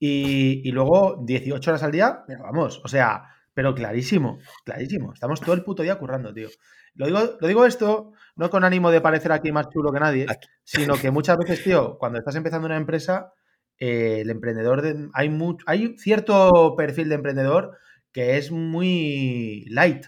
[0.00, 5.12] Y, y, luego 18 horas al día, pero vamos, o sea, pero clarísimo, clarísimo.
[5.12, 6.48] Estamos todo el puto día currando, tío.
[6.94, 10.26] Lo digo, lo digo esto no con ánimo de parecer aquí más chulo que nadie,
[10.64, 13.32] sino que muchas veces, tío, cuando estás empezando una empresa,
[13.78, 17.78] eh, el emprendedor, hay, mucho, hay cierto perfil de emprendedor
[18.16, 20.06] que es muy light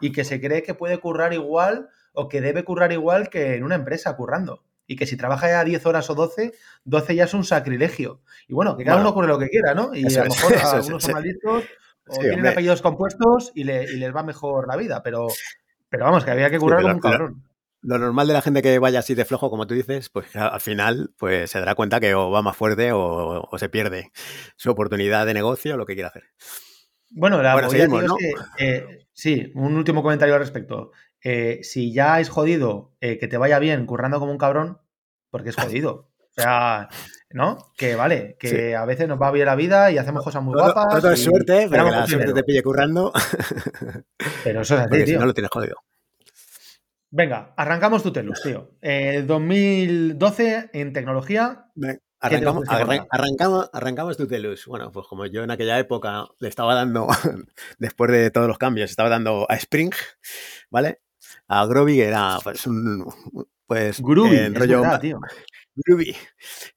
[0.00, 3.64] y que se cree que puede currar igual o que debe currar igual que en
[3.64, 4.62] una empresa currando.
[4.86, 6.52] Y que si trabaja ya 10 horas o 12,
[6.84, 8.20] 12 ya es un sacrilegio.
[8.46, 9.92] Y bueno, que cada uno ocurre lo que quiera, ¿no?
[9.92, 11.64] Y a lo mejor algunos son malditos
[12.06, 15.26] o tienen apellidos compuestos y, les va mejor la vida, pero,
[15.88, 17.44] pero vamos, que había que currar como un cabrón.
[17.82, 20.60] Lo, normal de la gente que vaya así de flojo, como tú dices, pues al
[20.60, 24.12] final pues se dará cuenta que o va más fuerte o, o se pierde
[24.54, 26.30] su oportunidad de negocio o lo que quiera hacer.
[27.10, 27.68] Bueno, la bueno,
[28.02, 28.16] ¿no?
[28.18, 30.92] es que, eh, sí, un último comentario al respecto.
[31.22, 34.78] Eh, si ya es jodido eh, que te vaya bien currando como un cabrón,
[35.30, 36.08] porque es jodido.
[36.18, 36.88] O sea,
[37.30, 37.58] ¿no?
[37.76, 41.00] Que vale, que a veces nos va bien la vida y hacemos cosas muy guapas.
[41.00, 43.12] Todo es suerte, pero que la suerte te pille currando.
[44.44, 45.06] Pero eso es así, tío.
[45.06, 45.76] Si no lo tienes jodido.
[47.10, 48.70] Venga, arrancamos tu telus, tío.
[48.80, 51.66] 2012 en tecnología.
[52.22, 52.64] Arrancamos,
[53.10, 54.66] arrancamos, arrancamos Tutelus.
[54.66, 57.08] Bueno, pues como yo en aquella época le estaba dando,
[57.78, 59.90] después de todos los cambios, estaba dando a Spring,
[60.70, 61.00] ¿vale?
[61.48, 63.06] A Groovy, que era pues un.
[63.66, 64.82] Pues, Groovy, en rollo.
[65.74, 66.14] Groovy.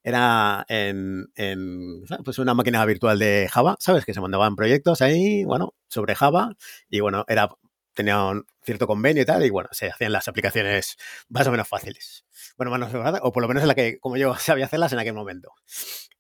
[0.02, 4.06] Era en, en, pues una máquina virtual de Java, ¿sabes?
[4.06, 6.56] Que se mandaban proyectos ahí, bueno, sobre Java.
[6.90, 7.50] Y bueno, era
[7.94, 10.98] tenía un cierto convenio y tal, y bueno, se hacían las aplicaciones
[11.30, 12.26] más o menos fáciles
[12.58, 12.72] bueno,
[13.22, 15.54] o por lo menos en la que, como yo sabía hacerlas en aquel momento.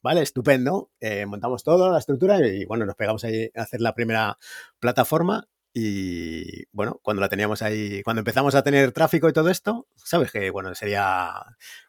[0.01, 0.91] Vale, estupendo.
[0.99, 4.37] Eh, montamos todo, la estructura, y bueno, nos pegamos ahí a hacer la primera
[4.79, 5.47] plataforma.
[5.75, 10.31] Y bueno, cuando la teníamos ahí, cuando empezamos a tener tráfico y todo esto, sabes
[10.31, 11.31] que bueno, sería.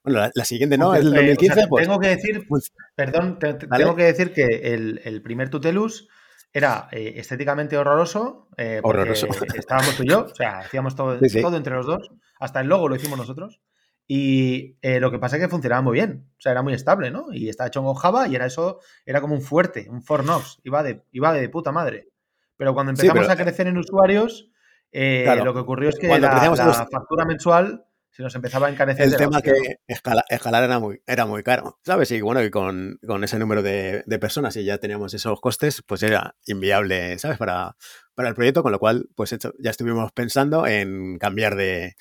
[0.02, 0.94] Bueno, la, siguiente, ¿no?
[0.94, 1.66] El 2015.
[1.68, 2.46] pues, tengo que decir,
[2.94, 6.08] perdón, tengo que decir que el, primer Tutelus
[6.54, 8.48] era eh, estéticamente horroroso.
[8.56, 9.26] Eh, horroroso.
[9.54, 12.10] Estábamos tú y yo, o sea, hacíamos todo, todo entre los dos.
[12.38, 13.60] Hasta el logo lo hicimos nosotros.
[14.06, 17.10] Y eh, lo que pasa es que funcionaba muy bien, o sea, era muy estable,
[17.10, 17.32] ¿no?
[17.32, 20.82] Y estaba hecho con Java y era eso, era como un fuerte, un Fornox, iba
[20.82, 22.10] de, iba de puta madre.
[22.56, 24.50] Pero cuando empezamos a crecer en usuarios,
[24.92, 29.06] eh, lo que ocurrió es que la, factura mensual se nos empezaba a encarecer.
[29.06, 32.12] El tema que escalar era muy, era muy caro, ¿sabes?
[32.12, 36.36] Y bueno, y con, ese número de, personas y ya teníamos esos costes, pues era
[36.46, 37.38] inviable, ¿sabes?
[37.38, 37.76] Para,
[38.14, 41.96] para el proyecto, con lo cual, pues ya estuvimos pensando en cambiar de,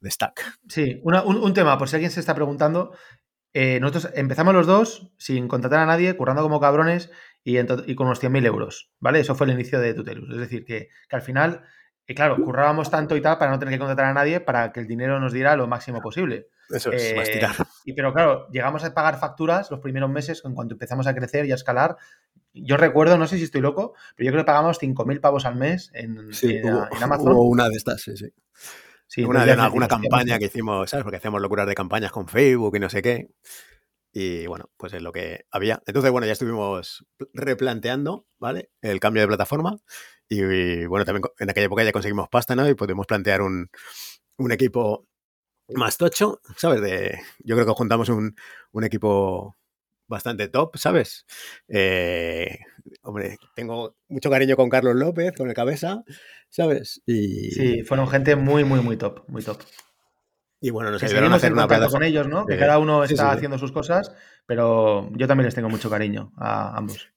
[0.00, 0.58] de Stack.
[0.68, 2.96] Sí, un, tema, por si alguien se está preguntando.
[3.54, 7.10] Eh, nosotros empezamos los dos sin contratar a nadie, currando como cabrones
[7.44, 7.54] y,
[7.94, 9.20] con unos 100.000 euros, ¿vale?
[9.20, 10.28] Eso fue el inicio de Tutelus.
[10.30, 11.62] Es decir, que, al final,
[12.06, 14.80] eh, claro, currábamos tanto y tal para no tener que contratar a nadie para que
[14.80, 16.48] el dinero nos diera lo máximo posible.
[16.68, 17.54] Eso es, más tirar.
[17.58, 21.14] Eh, y, pero claro, llegamos a pagar facturas los primeros meses, en cuanto empezamos a
[21.14, 21.96] crecer y a escalar.
[22.54, 25.56] Yo recuerdo, no sé si estoy loco, pero yo creo que pagamos 5.000 pavos al
[25.56, 26.18] mes en,
[27.02, 27.32] Amazon.
[27.32, 28.32] Hubo una de estas, sí, sí
[29.24, 31.04] una, alguna campaña que hicimos, ¿sabes?
[31.04, 33.30] Porque hacíamos locuras de campañas con Facebook y no sé qué.
[34.12, 35.82] Y bueno, pues es lo que había.
[35.86, 38.70] Entonces, bueno, ya estuvimos replanteando, ¿vale?
[38.82, 39.78] El cambio de plataforma
[40.28, 42.68] y, bueno, también en aquella época ya conseguimos pasta, ¿no?
[42.68, 43.70] Y pudimos plantear un,
[44.38, 45.06] un equipo
[45.74, 46.82] más tocho, ¿sabes?
[46.82, 48.36] De, yo creo que juntamos un,
[48.72, 49.56] un equipo
[50.06, 51.26] bastante top, ¿sabes?
[51.68, 52.58] Eh,
[53.02, 56.04] hombre, tengo mucho cariño con Carlos López, con el cabeza,
[56.50, 57.02] ¿sabes?
[57.06, 57.50] Y...
[57.50, 59.62] Sí, fueron gente muy, muy, muy top, muy top.
[60.62, 62.46] Y bueno, nos ayudaron a hacer una con ellos, ¿no?
[62.46, 64.14] Que cada uno está haciendo sus cosas,
[64.46, 67.12] pero yo también les tengo mucho cariño a ambos.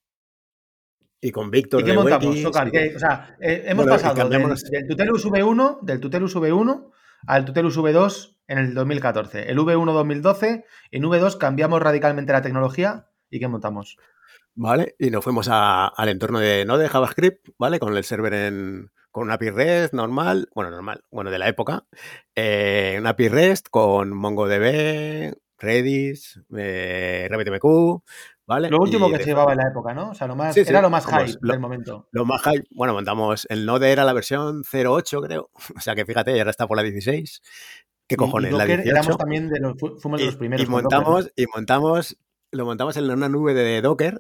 [1.22, 1.82] Y con Víctor.
[1.82, 2.68] ¿Y qué montamos, Socar?
[2.68, 6.90] o sea, eh, hemos pasado del, del, Tutelus V1, del Tutelus V1
[7.28, 9.52] al Tutelus V2 en el 2014.
[9.52, 13.98] El V1 2012, en V2 cambiamos radicalmente la tecnología y ¿qué montamos?
[14.56, 17.78] Vale, y nos fuimos al entorno de Node, JavaScript, ¿vale?
[17.78, 21.86] Con el server en, con una API REST normal, bueno, normal, bueno, de la época,
[22.36, 28.04] eh, una API REST con MongoDB, Redis, eh, RabbitMQ,
[28.46, 28.70] ¿vale?
[28.70, 30.10] Lo último que se llevaba en la época, ¿no?
[30.10, 32.10] O sea, lo más, era lo más high del momento.
[32.12, 36.06] Lo más high, bueno, montamos, el Node era la versión 08, creo, o sea que
[36.06, 37.42] fíjate, ahora está por la 16.
[38.10, 38.52] ¿Qué cojones?
[38.52, 38.90] la 18.
[38.90, 40.68] Éramos también de los, fuimos de los primeros.
[40.68, 42.18] Y, montamos, y montamos,
[42.52, 44.20] lo montamos en una nube de Docker,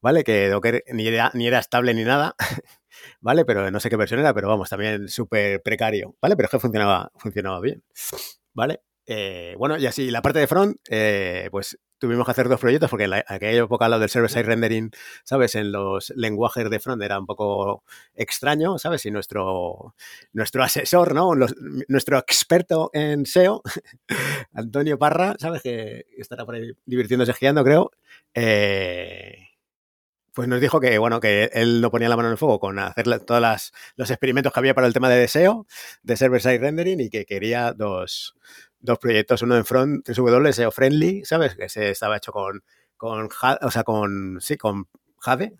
[0.00, 0.24] ¿vale?
[0.24, 2.34] Que Docker ni era, ni era estable ni nada.
[3.24, 3.46] ¿vale?
[3.46, 6.36] Pero no sé qué versión era, pero vamos, también súper precario, ¿vale?
[6.36, 7.82] Pero es que funcionaba, funcionaba bien,
[8.52, 8.82] ¿vale?
[9.06, 12.90] Eh, bueno, y así, la parte de front, eh, pues tuvimos que hacer dos proyectos
[12.90, 14.90] porque en, aquella época lo del server-side rendering,
[15.24, 15.54] ¿sabes?
[15.54, 17.82] En los lenguajes de front era un poco
[18.14, 19.06] extraño, ¿sabes?
[19.06, 19.94] Y nuestro,
[20.34, 21.32] nuestro asesor, ¿no?
[21.88, 23.62] nuestro experto en SEO,
[24.52, 25.62] Antonio Parra, ¿sabes?
[25.62, 27.90] Que estará por ahí divirtiéndose guiando, creo.
[28.34, 29.53] Eh,
[30.34, 32.78] pues nos dijo que, bueno, que él no ponía la mano en el fuego con
[32.78, 35.66] hacer todos los experimentos que había para el tema de deseo,
[36.02, 38.36] de server-side rendering, y que quería dos,
[39.00, 41.54] proyectos, uno en front, w SEO friendly, ¿sabes?
[41.54, 42.64] Que se estaba hecho con,
[42.96, 43.28] con,
[43.62, 45.54] o sea, con, sí, con Jade,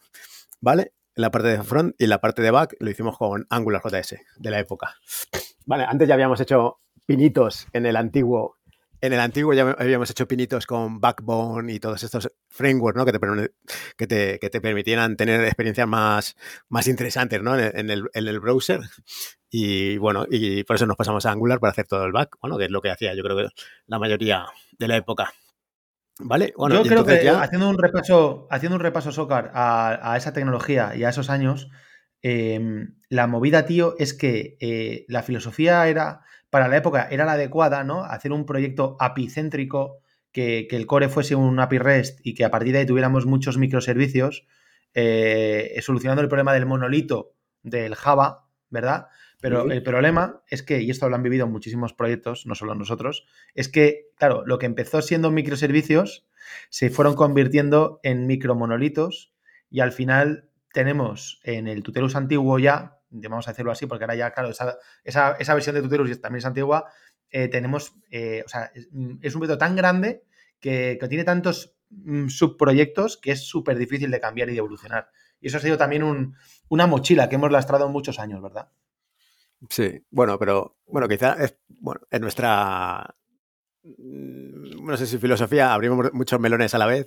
[0.61, 0.93] ¿vale?
[1.15, 4.51] La parte de front y la parte de back lo hicimos con Angular JS de
[4.51, 4.97] la época.
[5.67, 8.59] Vale, antes ya habíamos hecho pinitos en el antiguo
[9.05, 13.05] en el antiguo ya habíamos hecho pinitos con Backbone y todos estos frameworks ¿no?
[13.05, 13.13] que,
[14.07, 16.37] te, que, te, permitieran tener experiencias más,
[16.71, 17.59] más interesantes ¿no?
[17.59, 18.81] en, el, browser.
[19.51, 22.57] Y bueno, y por eso nos pasamos a Angular para hacer todo el back, bueno,
[22.57, 23.49] que es lo que hacía yo creo que
[23.87, 24.47] la mayoría
[24.79, 25.35] de la época.
[26.19, 26.55] ¿Vale?
[26.57, 31.05] Bueno, yo creo que haciendo un repaso, haciendo un repaso Socar a, esa tecnología y
[31.05, 31.69] a esos años,
[32.23, 36.23] em, la movida, tío, es que eh, la filosofía era
[36.55, 38.05] para la época era la adecuada, ¿no?
[38.05, 39.99] Hacer un proyecto apicéntrico,
[40.31, 43.27] que, que el core fuese un API REST y que a partir de ahí tuviéramos
[43.27, 44.47] muchos microservicios,
[44.95, 49.09] eh, solucionando el problema del monolito del Java, ¿verdad?
[49.41, 53.27] Pero el problema es que, y esto lo han vivido muchísimos proyectos, no solo nosotros,
[53.57, 56.25] es que, claro, lo que empezó siendo microservicios
[56.69, 59.33] se fueron convirtiendo en micromonolitos
[59.71, 64.15] y al final tenemos en el Tutelus antiguo ya vamos a decirlo así, porque ahora
[64.15, 66.91] ya, claro, esa, versión de Tutelus también es antigua,
[67.31, 70.25] eh, tenemos, eh, o sea, es, mm, un proyecto tan grande
[70.61, 75.11] que, tiene tantos mm, subproyectos que es súper difícil de cambiar y de evolucionar.
[75.41, 76.35] Y eso ha sido también
[76.69, 78.71] una mochila que hemos lastrado muchos años, ¿verdad?
[79.69, 83.15] Sí, bueno, pero bueno, quizá es, bueno, en nuestra
[83.85, 87.07] no sé si filosofía, abrimos muchos melones a la vez,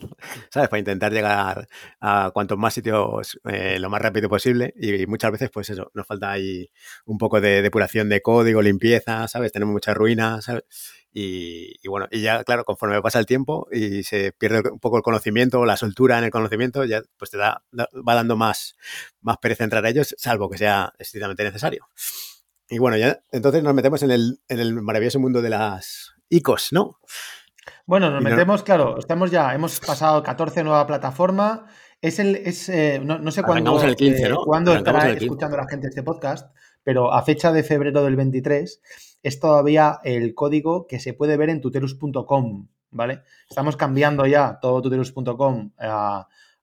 [0.52, 0.70] ¿sabes?
[0.70, 1.68] Para intentar llegar
[2.00, 6.06] a cuantos más sitios eh, lo más rápido posible y, muchas veces, pues eso, nos
[6.06, 6.70] falta ahí
[7.06, 9.52] un poco de depuración de código, limpieza, ¿sabes?
[9.52, 10.63] Tenemos muchas ruinas, ¿sabes?
[11.12, 15.04] Y, bueno, y ya, claro, conforme pasa el tiempo y se pierde un poco el
[15.04, 18.76] conocimiento, la soltura en el conocimiento, ya pues te da, va dando más,
[19.22, 21.88] más pereza entrar a ellos, salvo que sea estrictamente necesario.
[22.70, 26.74] Y bueno, ya entonces nos metemos en el, en el maravilloso mundo de las ICOs,
[26.74, 27.00] ¿no?
[27.86, 31.68] Bueno, nos metemos, claro, estamos ya, hemos pasado 14 nueva plataforma.
[32.02, 35.88] Es el, es, eh, no, sé cuándo, el 15, eh, cuándo estará escuchando la gente
[35.88, 38.82] este podcast, pero a fecha de febrero del 23
[39.24, 43.24] es todavía el código que se puede ver en tutelus.com, ¿vale?
[43.50, 45.72] Estamos cambiando ya todo tutelus.com.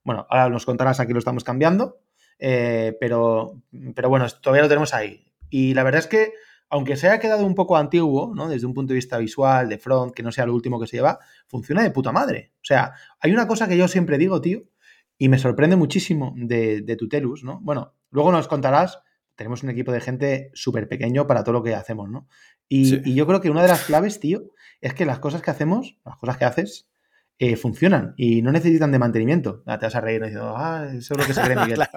[0.05, 1.99] bueno, ahora nos contarás, aquí lo estamos cambiando,
[2.39, 3.61] eh, pero,
[3.95, 5.27] pero bueno, todavía lo tenemos ahí.
[5.51, 6.33] Y la verdad es que
[6.75, 8.49] aunque se haya quedado un poco antiguo, ¿no?
[8.49, 10.97] Desde un punto de vista visual, de front, que no sea lo último que se
[10.97, 12.51] lleva, funciona de puta madre.
[12.57, 14.65] O sea, hay una cosa que yo siempre digo, tío,
[15.17, 17.61] y me sorprende muchísimo de, de Tutelus, ¿no?
[17.63, 18.99] Bueno, luego nos contarás,
[19.37, 22.27] tenemos un equipo de gente súper pequeño para todo lo que hacemos, ¿no?
[22.69, 25.53] Y, y, yo creo que una de las claves, tío, es que las cosas que
[25.53, 26.89] hacemos, las cosas que haces,
[27.39, 29.63] eh, funcionan y no necesitan de mantenimiento.
[29.65, 31.81] te vas a reír diciendo, ah, eso es lo que se cree Miguel.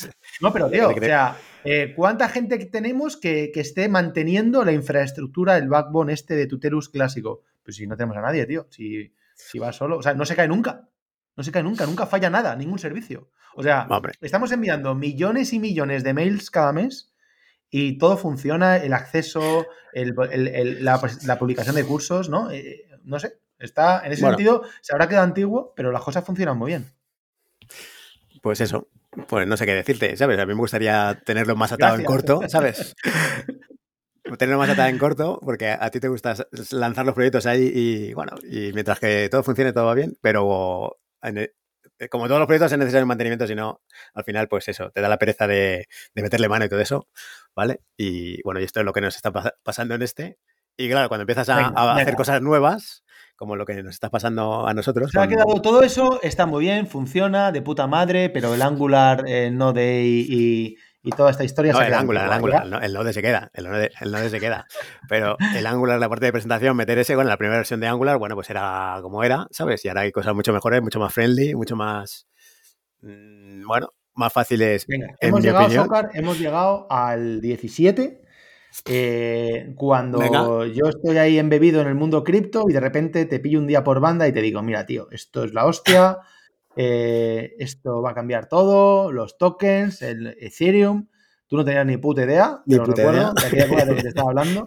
[0.40, 5.68] No, pero tío, o sea, eh, ¿cuánta gente tenemos que, esté manteniendo la infraestructura, el
[5.68, 7.42] backbone este de Tutelus clásico?
[7.62, 8.66] Pues si no tenemos a nadie, tío.
[8.70, 10.88] Si, Si va solo, o sea, no se cae nunca.
[11.36, 13.30] No se cae nunca, nunca falla nada, ningún servicio.
[13.56, 13.88] O sea,
[14.20, 17.12] estamos enviando millones y millones de mails cada mes
[17.70, 22.50] y todo funciona, el acceso, la, publicación de cursos, ¿no?
[22.52, 26.58] Eh, no sé, está, en ese sentido, se habrá quedado antiguo, pero las cosas funcionan
[26.58, 26.90] muy bien.
[28.42, 28.88] Pues eso,
[29.28, 30.38] pues no sé qué decirte, ¿sabes?
[30.38, 32.94] A mí me gustaría tenerlo más atado en corto, ¿sabes?
[34.38, 36.34] tenerlo más atado en corto, porque a ti te gusta
[36.70, 40.98] lanzar los proyectos ahí y, bueno, y mientras que todo funcione, todo va bien, pero
[41.98, 43.82] eh, como todos los proyectos es necesario mantenimiento, si no,
[44.14, 47.08] al final, pues eso, te da la pereza de, meterle mano y todo eso,
[47.54, 47.80] ¿vale?
[47.96, 50.38] Y bueno, y esto es lo que nos está pasando en este.
[50.76, 53.04] Y claro, cuando empiezas a, hacer cosas nuevas,
[53.36, 55.10] como lo que nos está pasando a nosotros.
[55.10, 59.24] Se ha quedado todo eso, está muy bien, funciona, de puta madre, pero el Angular,
[59.26, 63.20] el Node y, y toda esta historia no, el Angular, el Angular, el, Node se
[63.20, 64.66] queda, el Node, el se queda.
[65.06, 68.16] Pero el Angular, la parte de presentación, meter ese, bueno, la primera versión de Angular,
[68.16, 69.84] bueno, pues era como era, ¿sabes?
[69.84, 72.26] Y ahora hay cosas mucho mejores, mucho más friendly, mucho más,
[73.02, 74.86] mm, bueno, más fáciles.
[74.86, 78.23] Venga, hemos llegado, hemos llegado al 17.
[78.86, 83.60] Eh, cuando yo estoy ahí embebido en el mundo cripto y de repente te pillo
[83.60, 86.18] un día por banda y te digo, mira, tío, esto es la hostia,
[86.76, 91.08] eh, esto va a cambiar todo, los tokens, el Ethereum.
[91.46, 93.32] Tú no tenías ni puta idea, ni puta idea.
[93.32, 94.66] de aquella de lo que te estaba hablando.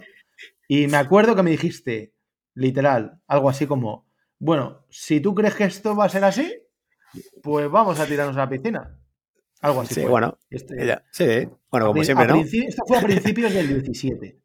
[0.68, 2.14] Y me acuerdo que me dijiste,
[2.54, 4.06] literal, algo así como,
[4.38, 6.52] bueno, si tú crees que esto va a ser así,
[7.42, 8.97] pues vamos a tirarnos a la piscina.
[9.60, 9.94] Algo así.
[9.94, 10.38] Sí, bueno.
[10.50, 12.36] Este, sí, bueno, como siempre, ¿no?
[12.36, 14.38] Esto fue a principios del 17.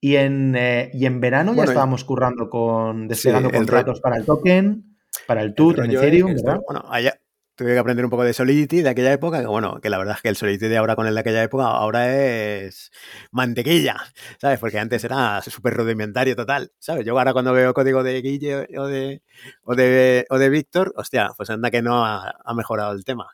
[0.00, 4.96] Y en, eh, y en verano ya estábamos currando con, desplegando contratos para el token
[5.26, 6.60] para el TUT en Ethereum, ¿verdad?
[6.66, 7.18] Bueno, allá
[7.54, 10.16] tuve que aprender un poco de Solidity de aquella época, que bueno, que la verdad
[10.16, 12.90] es que el Solidity de ahora con el de aquella época ahora es
[13.30, 13.96] mantequilla,
[14.38, 14.58] ¿sabes?
[14.58, 17.06] Porque antes era súper rudimentario total, ¿sabes?
[17.06, 19.22] Yo ahora cuando veo código de Guille o de,
[19.64, 23.26] o de, o de Víctor, hostia, pues anda que no ha, mejorado el tema,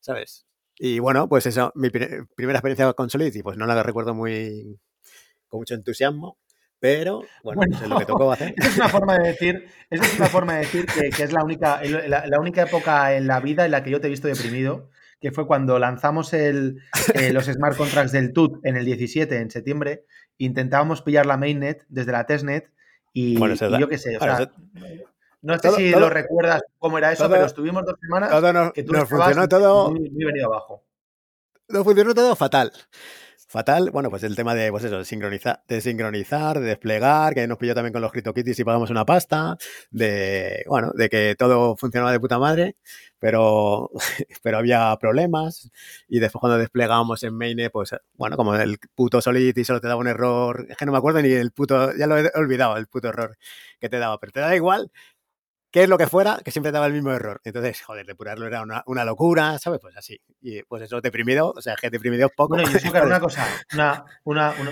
[0.00, 0.47] ¿sabes?
[0.78, 4.78] Y bueno, pues eso, mi primera experiencia con Solidity, pues no la recuerdo muy
[5.48, 6.38] con mucho entusiasmo,
[6.80, 8.54] pero, bueno, es lo que tocó hacer.
[8.56, 12.40] es una forma de decir, es una forma de decir que, es la única, la,
[12.40, 15.46] única época en la vida en la que yo te he visto deprimido, que fue
[15.46, 16.80] cuando lanzamos el,
[17.14, 20.04] eh, los smart contracts del TUT en el 17, en septiembre,
[20.36, 22.70] intentábamos pillar la mainnet desde la testnet
[23.12, 24.52] y, yo qué sé, o sea,
[25.42, 29.08] no sé si lo recuerdas cómo era eso, pero estuvimos dos semanas que tú nos
[29.08, 30.84] funcionó todo muy, muy venido abajo.
[31.68, 32.72] Nos funcionó todo fatal
[33.48, 33.90] fatal.
[33.90, 37.58] Bueno, pues el tema de, pues eso, de sincronizar, de sincronizar, de desplegar, que nos
[37.58, 39.56] pilló también con los CryptoKitties y pagamos una pasta,
[39.90, 42.76] de, bueno, de que todo funcionaba de puta madre,
[43.18, 43.90] pero,
[44.42, 45.70] pero había problemas.
[46.08, 50.00] Y después cuando desplegábamos en Maine, pues, bueno, como el puto Solidity solo te daba
[50.00, 52.86] un error, es que no me acuerdo ni el puto, ya lo he olvidado, el
[52.86, 53.38] puto error
[53.80, 54.90] que te daba, pero te da igual
[55.70, 57.40] qué es lo que fuera, que siempre daba el mismo error.
[57.44, 59.80] Entonces, joder, depurarlo era una, locura, ¿sabes?
[59.80, 60.20] Pues así.
[60.40, 62.56] Y pues eso, deprimido, o sea, que deprimido es poco.
[62.56, 64.04] Bueno, y una cosa, una,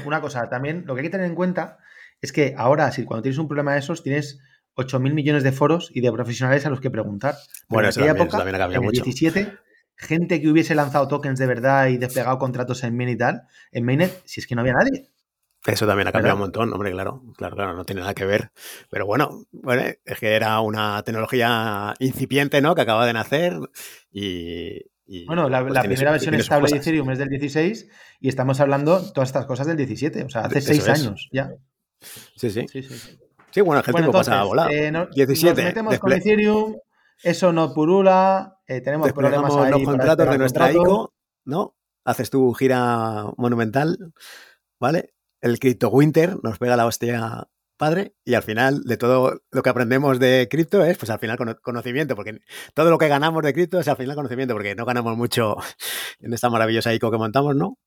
[0.05, 1.79] una, cosa, también lo que hay que tener en cuenta
[2.21, 4.41] es que ahora, si cuando tienes un problema de esos, tienes
[4.77, 7.37] 8.000 millones de foros y de profesionales a los que preguntar.
[7.69, 9.53] bueno, eso también, época, ha cambiado en el 17,
[9.97, 13.85] gente que hubiese lanzado tokens de verdad y desplegado contratos en Mini y tal, en
[13.85, 15.11] Mainnet, si es que no había nadie.
[15.65, 18.51] Eso también ha cambiado un montón, hombre, claro, claro, claro, no tiene nada que ver.
[18.89, 22.75] Pero bueno, bueno, es que era una tecnología incipiente, ¿no?
[22.75, 23.59] Que acaba de nacer
[24.11, 24.85] y.
[25.27, 27.89] bueno, la, pues primera versión estable de Ethereum es del 16
[28.21, 31.51] y estamos hablando todas estas cosas del 17, o sea, hace seis años ya.
[32.37, 32.67] Sí, sí.
[32.71, 33.19] Sí, sí,
[33.51, 33.61] sí.
[33.61, 34.71] bueno, el bueno, pasa a volar.
[34.71, 35.47] 17.
[35.47, 36.77] Nos metemos con Ethereum,
[37.25, 41.13] eso no purula, eh, tenemos problemas ahí los contratos de nuestra ICO,
[41.45, 41.75] ¿no?
[42.05, 44.13] Haces tu gira monumental,
[44.79, 45.16] ¿vale?
[45.41, 49.71] El cripto winter nos pega la hostia padre y al final de todo lo que
[49.71, 52.41] aprendemos de cripto es pues al final conocimiento, porque
[52.75, 55.57] todo lo que ganamos de cripto es al final conocimiento, porque no ganamos mucho
[56.21, 57.79] en esta maravillosa ICO que montamos, ¿no?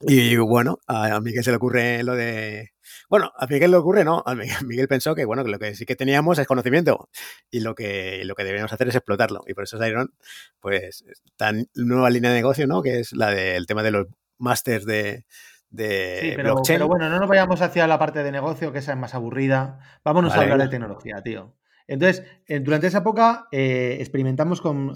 [0.00, 2.70] Y bueno, a Miguel se le ocurre lo de...
[3.10, 4.22] Bueno, a Miguel le ocurre, ¿no?
[4.26, 7.08] A Miguel pensó que, bueno, que lo que sí que teníamos es conocimiento
[7.50, 9.42] y lo que, lo que deberíamos hacer es explotarlo.
[9.48, 10.14] Y por eso salieron,
[10.60, 11.04] pues,
[11.36, 12.80] tan nueva línea de negocio, ¿no?
[12.80, 14.06] Que es la del tema de los
[14.38, 15.24] másters de,
[15.70, 18.92] de sí, pero, Pero bueno, no nos vayamos hacia la parte de negocio, que esa
[18.92, 19.78] es más aburrida.
[20.04, 21.54] Vámonos a hablar de tecnología, tío.
[21.86, 22.22] Entonces,
[22.60, 24.92] durante esa época eh, experimentamos con.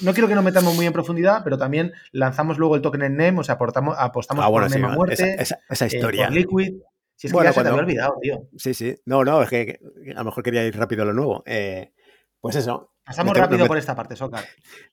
[0.00, 3.16] No, quiero que nos metamos muy en profundidad, pero también lanzamos luego el token en
[3.16, 5.36] NEM, o sea, aportamos, apostamos ah, por NEM a muerte.
[5.38, 6.30] Esa, eh, historia.
[6.30, 6.80] Liquid.
[7.14, 8.48] Si es que ya se te había olvidado, tío.
[8.56, 8.96] Sí, sí.
[9.04, 9.78] No, no, es que
[10.14, 11.42] a lo mejor quería ir rápido a lo nuevo.
[11.44, 11.92] Eh,
[12.40, 14.44] pues eso, Pasamos rápido por esta parte, Socar.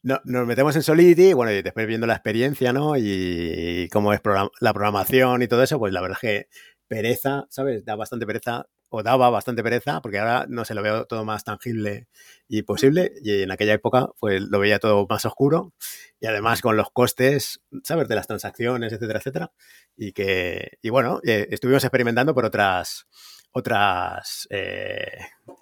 [0.01, 2.97] No, nos metemos en Solidity, bueno, y después viendo la experiencia, ¿no?
[2.97, 4.21] Y cómo es
[4.59, 6.49] la programación y todo eso, pues la verdad es que
[6.87, 7.85] pereza, ¿sabes?
[7.85, 11.43] Da bastante pereza o daba bastante pereza, porque ahora no se lo veo todo más
[11.43, 12.07] tangible
[12.47, 15.73] y posible, y en aquella época pues lo veía todo más oscuro,
[16.19, 19.51] y además con los costes, ¿sabes?, de las transacciones, etcétera, etcétera,
[19.95, 23.05] y que, y bueno, eh, estuvimos experimentando por otras
[23.51, 25.17] otras, eh,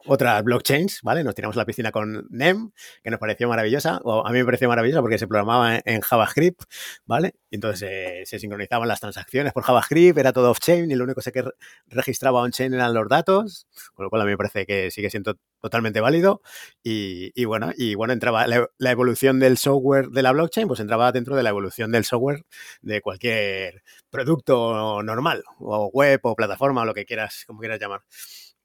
[0.06, 1.24] otras blockchains, ¿vale?
[1.24, 2.72] Nos tiramos a la piscina con NEM,
[3.04, 6.64] que nos pareció maravillosa, o a mí me pareció maravillosa porque se programaba en, JavaScript,
[7.06, 7.36] ¿vale?
[7.52, 11.44] entonces eh, se sincronizaban las transacciones por JavaScript, era todo off-chain y lo único que
[11.88, 15.36] registraba on-chain eran los datos, con lo cual a mí me parece que sigue siendo
[15.62, 16.42] totalmente válido.
[16.84, 21.12] Y, bueno, y bueno, entraba la, la, evolución del software de la blockchain, pues entraba
[21.12, 22.44] dentro de la evolución del software
[22.82, 28.02] de cualquier producto normal, o web, o plataforma, o lo que quieras, como quieras llamar.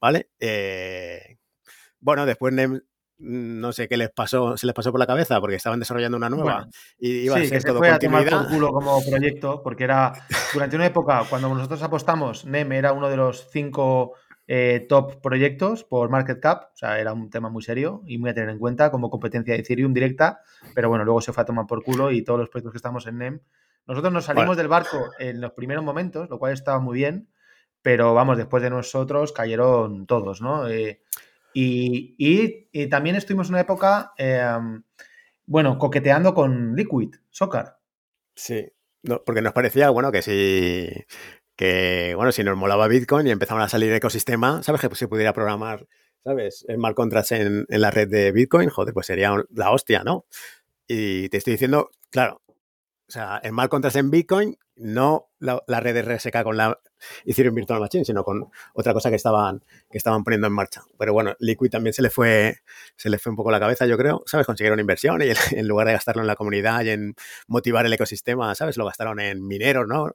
[0.01, 0.31] ¿Vale?
[0.39, 1.39] Eh,
[2.01, 2.81] bueno, después NEM
[3.19, 6.31] no sé qué les pasó, se les pasó por la cabeza porque estaban desarrollando una
[6.31, 9.63] nueva y iba a ser que todo se fue a tomar por culo como proyecto
[9.63, 10.13] porque era
[10.55, 14.15] durante una época cuando nosotros apostamos NEM era uno de los cinco
[14.53, 18.31] eh, top proyectos por market cap, o sea, era un tema muy serio y muy
[18.31, 20.41] a tener en cuenta como competencia de Ethereum directa,
[20.75, 23.07] pero bueno, luego se fue a tomar por culo y todos los proyectos que estamos
[23.07, 23.41] en NEM,
[23.87, 27.29] nosotros nos salimos del barco en los primeros momentos, lo cual estaba muy bien,
[27.83, 30.69] pero vamos, después de nosotros cayeron todos, ¿no?
[30.69, 31.03] Eh,
[31.53, 34.83] y, también estuvimos en una época, em,
[35.47, 37.73] bueno, coqueteando con Liquid, Soccer.
[38.35, 38.71] Sí,
[39.25, 40.89] porque nos parecía, bueno, que si,
[41.57, 44.81] que, bueno, si nos molaba Bitcoin y empezaban a salir ecosistema, ¿sabes?
[44.81, 45.87] Que se pudiera programar,
[46.23, 46.65] ¿sabes?
[46.69, 50.27] El mal contras en, en la red de Bitcoin, joder, pues sería la hostia, ¿no?
[50.87, 52.43] Y te estoy diciendo, claro,
[53.11, 56.79] o sea, el mal contraste en Bitcoin, no la, red de RSK con la
[57.25, 60.83] Ethereum Virtual Machine, sino con otra cosa que estaban, que estaban poniendo en marcha.
[60.97, 62.59] Pero bueno, Liquid también se le fue,
[62.95, 64.47] se le fue un poco la cabeza, yo creo, ¿sabes?
[64.47, 67.17] Consiguieron inversión y en lugar de gastarlo en la comunidad y en
[67.49, 68.77] motivar el ecosistema, ¿sabes?
[68.77, 70.13] Lo gastaron en mineros, ¿no?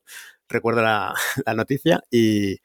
[0.47, 1.13] Recuerdo la,
[1.53, 2.61] noticia y,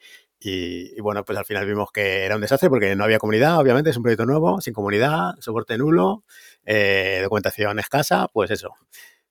[1.03, 3.97] bueno, pues al final vimos que era un desastre porque no había comunidad, obviamente, es
[3.97, 6.23] un proyecto nuevo, sin comunidad, soporte nulo,
[6.65, 8.77] eh, documentación escasa, pues eso.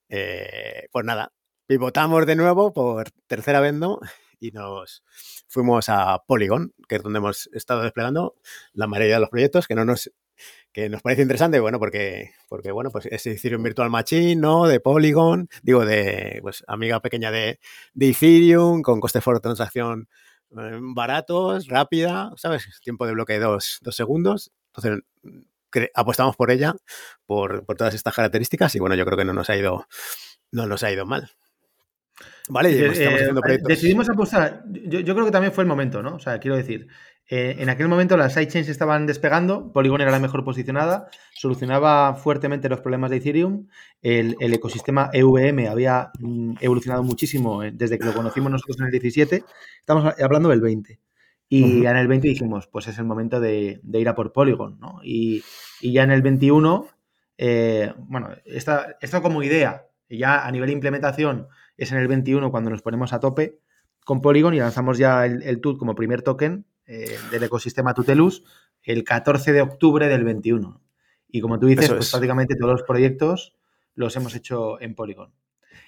[0.09, 1.31] Eh, pues nada,
[1.67, 3.75] pivotamos de nuevo por tercera vez.
[4.41, 5.03] Y nos
[5.47, 8.35] fuimos a Polygon, que es donde hemos estado desplegando
[8.73, 10.11] la mayoría de los proyectos, que no nos
[10.71, 12.31] que nos parece interesante, bueno, porque,
[12.71, 14.67] bueno, pues es Ethereum Virtual Machine, ¿no?
[14.67, 17.59] De Polygon, digo, de pues amiga pequeña de,
[17.93, 20.07] de Ethereum, con coste por transacción
[20.51, 22.67] eh, baratos, rápida, ¿sabes?
[22.81, 24.51] Tiempo de bloque de dos, dos segundos.
[24.73, 25.03] Entonces,
[25.93, 26.75] apostamos por ella,
[27.25, 29.87] por, todas estas características y bueno, yo creo que no nos ha ido,
[30.51, 31.29] no nos ha ido mal.
[32.49, 33.67] Vale, y estamos haciendo proyectos.
[33.69, 36.15] Decidimos apostar, yo, creo que también fue el momento, ¿no?
[36.15, 36.87] O sea, quiero decir,
[37.31, 42.67] eh, en aquel momento las sidechains estaban despegando, Polygon era la mejor posicionada, solucionaba fuertemente
[42.67, 43.67] los problemas de Ethereum,
[44.01, 48.91] el, ecosistema EVM había mm, evolucionado muchísimo eh, desde que lo conocimos nosotros en el
[48.91, 49.43] 17,
[49.79, 50.99] estamos hablando del 20.
[51.51, 54.79] Y ya en el 20 dijimos, pues es el momento de, ir a por Polygon,
[54.79, 54.99] ¿no?
[55.03, 55.43] Y,
[55.81, 56.87] ya en el 21,
[57.39, 62.69] eh, bueno, esto como idea, ya a nivel de implementación es en el 21 cuando
[62.69, 63.59] nos ponemos a tope
[64.05, 68.43] con Polygon y lanzamos ya el, TUT como primer token eh, del ecosistema Tutelus
[68.83, 70.81] el 14 de octubre del 21.
[71.29, 73.55] Y como tú dices, pues prácticamente todos los proyectos
[73.95, 75.33] los hemos hecho en Polygon.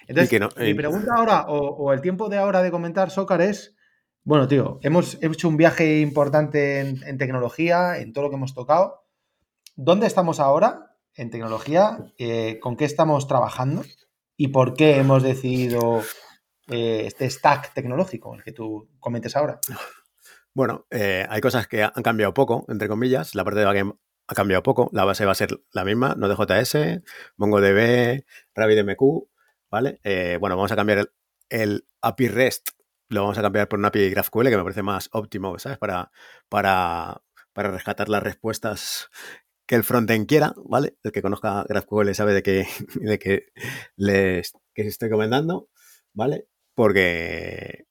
[0.06, 3.76] Entonces, mi pregunta ahora, o, o, el tiempo de ahora de comentar Soccer es
[4.24, 9.04] bueno, tío, hemos hecho un viaje importante en, tecnología, en todo lo que hemos tocado.
[9.74, 11.98] ¿Dónde estamos ahora en tecnología?
[12.18, 13.82] Eh, ¿Con qué estamos trabajando?
[14.36, 16.02] ¿Y por qué hemos decidido
[16.68, 19.58] eh, este stack tecnológico, el que tú comentes ahora?
[20.54, 23.34] Bueno, eh, hay cosas que han cambiado poco, entre comillas.
[23.34, 23.94] La parte de backend
[24.28, 24.90] ha cambiado poco.
[24.92, 27.00] La base va a ser la misma, Node.js,
[27.38, 29.02] MongoDB, RabbitMQ,
[29.70, 29.98] ¿vale?
[30.38, 31.10] bueno, vamos a cambiar
[31.48, 32.68] el API REST
[33.12, 35.78] lo vamos a cambiar por una API GraphQL que me parece más óptimo, ¿sabes?
[35.78, 36.10] Para,
[36.48, 39.08] para, para rescatar las respuestas
[39.66, 40.96] que el frontend quiera, ¿vale?
[41.02, 42.66] El que conozca GraphQL sabe de qué,
[43.00, 43.46] de que
[43.96, 45.68] les que estoy comentando,
[46.14, 46.46] ¿vale?
[46.74, 47.86] Porque,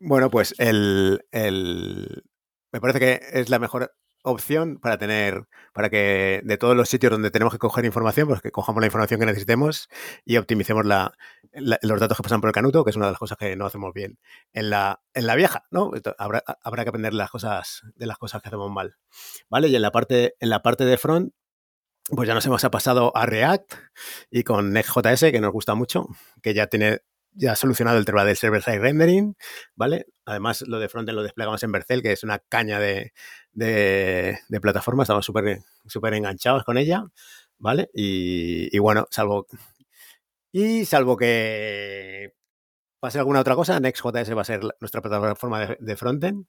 [0.00, 2.24] bueno, pues el, el,
[2.72, 3.94] me parece que es la mejor
[4.24, 8.40] opción para tener, para que de todos los sitios donde tenemos que coger información, pues
[8.40, 9.88] que cojamos la información que necesitemos
[10.24, 11.12] y optimicemos la,
[11.52, 13.66] los datos que pasan por el canuto, que es una de las cosas que no
[13.66, 14.18] hacemos bien
[14.52, 15.92] en la, en la vieja, ¿no?
[16.18, 18.96] Habrá, habrá que aprender las cosas, de las cosas que hacemos mal.
[19.50, 19.68] ¿Vale?
[19.68, 21.34] Y en la parte, en la parte de front,
[22.08, 23.74] pues ya nos hemos pasado a React
[24.30, 26.06] y con Next.js, que nos gusta mucho,
[26.42, 27.00] que ya tiene
[27.34, 29.36] ya ha solucionado el tema del server-side rendering,
[29.74, 30.06] ¿vale?
[30.24, 33.12] Además, lo de frontend lo desplegamos en Bercel, que es una caña de,
[33.52, 37.04] de, plataforma, estamos súper súper enganchados con ella,
[37.58, 37.90] ¿vale?
[37.92, 39.46] Y, bueno, salvo...
[40.52, 42.32] Y salvo que
[43.00, 46.46] pase alguna otra cosa, Next.js va a ser nuestra plataforma de, frontend.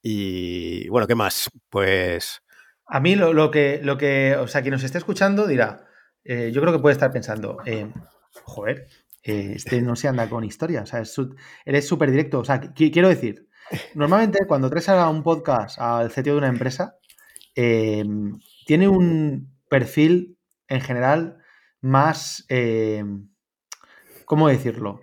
[0.00, 1.50] Y bueno, ¿qué más?
[1.68, 2.40] Pues...
[2.86, 5.88] A mí lo, que, lo que, o sea, quien nos esté escuchando dirá,
[6.24, 7.58] eh, yo creo que puede estar pensando,
[8.44, 8.86] joder,
[9.22, 11.02] este no se anda con historia, o sea,
[11.64, 13.48] eres súper directo, o sea, quiero decir,
[13.94, 16.96] normalmente cuando traes a un podcast al CTO de una empresa,
[17.54, 21.38] tiene un perfil en general
[21.80, 22.46] más,
[24.24, 25.00] ¿cómo decirlo?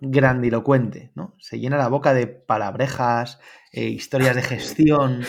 [0.00, 1.34] Grandilocuente, ¿no?
[1.38, 3.38] Se llena la boca de palabrejas,
[3.72, 5.24] historias de gestión,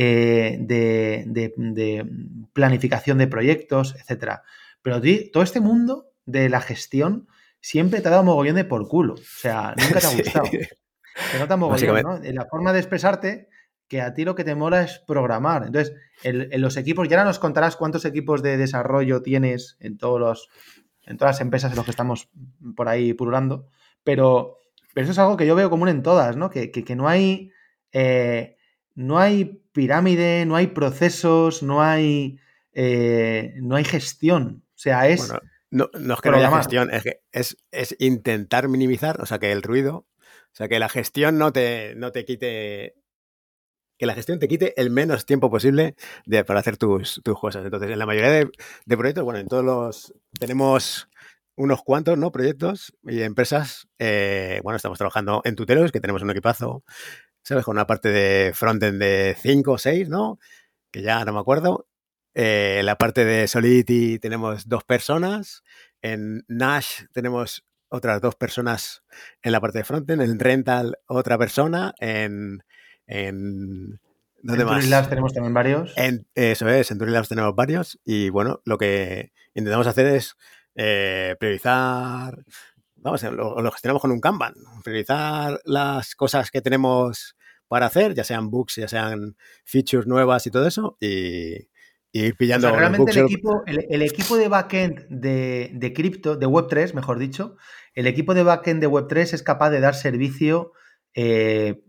[0.00, 2.06] eh, de,
[2.52, 4.44] planificación de proyectos, etcétera.
[4.80, 5.00] Pero
[5.32, 7.26] todo este mundo de la gestión
[7.60, 9.14] siempre te ha dado mogollón de por culo.
[9.14, 10.46] O sea, nunca te ha gustado.
[11.32, 12.16] Se nota mogollón, ¿no?
[12.22, 13.48] En la forma de expresarte
[13.88, 15.64] que a ti lo que te mola es programar.
[15.64, 20.20] Entonces, en, los equipos, ya ahora nos contarás cuántos equipos de desarrollo tienes en todos
[20.20, 20.48] los,
[21.06, 22.28] en todas las empresas en los que estamos
[22.76, 23.66] por ahí pululando,
[24.04, 24.58] pero,
[24.94, 26.50] pero eso es algo que yo veo común en todas, ¿no?
[26.50, 27.50] Que, no hay
[27.92, 28.58] eh,
[28.98, 32.40] no hay pirámide, no hay procesos, no hay,
[32.72, 34.64] eh, no hay gestión.
[34.74, 35.32] O sea, es.
[35.70, 37.56] No, es que no haya gestión, es que es,
[37.98, 42.12] intentar minimizar, o sea, que el ruido, o sea, que la gestión no te, no
[42.12, 42.94] te quite.
[43.98, 45.96] Que la gestión te quite el menos tiempo posible
[46.46, 47.64] para hacer tus, cosas.
[47.64, 50.14] Entonces, en la mayoría de, proyectos, bueno, en todos los.
[50.38, 51.08] Tenemos
[51.56, 52.30] unos cuantos ¿no?
[52.30, 53.88] proyectos y empresas.
[53.98, 56.84] Eh, bueno, estamos trabajando en Tuteros, que tenemos un equipazo
[57.48, 57.64] ¿sabes?
[57.64, 60.38] Con una parte de frontend de 5 o 6, ¿no?
[60.90, 61.87] Que ya no me acuerdo.
[62.34, 65.62] Eh, la parte de Solidity tenemos dos personas.
[66.02, 69.02] En Nash tenemos otras dos personas
[69.42, 70.22] en la parte de frontend.
[70.22, 71.94] En Rental, otra persona.
[71.98, 72.62] En.
[73.06, 74.00] en
[74.40, 75.92] ¿Dónde en Labs tenemos también varios.
[75.96, 77.98] En, eso es, en Labs tenemos varios.
[78.04, 80.36] Y bueno, lo que intentamos hacer es
[80.76, 82.44] eh, priorizar
[83.00, 84.54] vamos, lo, lo, gestionamos con un Kanban,
[84.84, 87.36] priorizar las cosas que tenemos
[87.68, 91.68] para hacer, ya sean books, ya sean features nuevas y todo eso, y,
[92.12, 92.74] ir pillando.
[92.74, 97.56] realmente el equipo, el, equipo de backend de, de cripto, de Web3, mejor dicho,
[97.94, 100.72] el equipo de backend de Web3 es capaz de dar servicio
[101.14, 101.82] eh,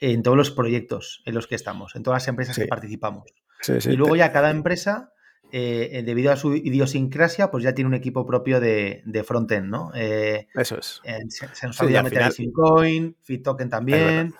[0.00, 3.24] en todos los proyectos en los que estamos, en todas las empresas que participamos.
[3.68, 5.12] y luego ya cada empresa
[5.52, 9.92] eh, debido a su idiosincrasia, pues ya tiene un equipo propio de, de frontend, ¿no?
[9.94, 11.00] Eh, Eso es.
[11.28, 14.34] se, se, nos olvida meter Fincoin, FitToken también.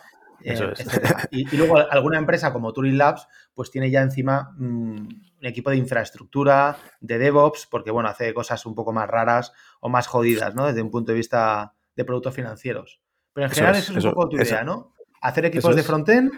[0.44, 0.74] Eh,
[1.30, 4.96] y, luego alguna empresa como Turing Labs, pues tiene ya encima mm,
[5.40, 9.88] un equipo de infraestructura, de DevOps, porque bueno, hace cosas un poco más raras o
[9.88, 10.66] más jodidas, ¿no?
[10.66, 13.00] Desde un punto de vista de productos financieros.
[13.32, 14.94] Pero en general eso es, un poco tu idea, ¿no?
[15.22, 16.32] Hacer equipos de frontend,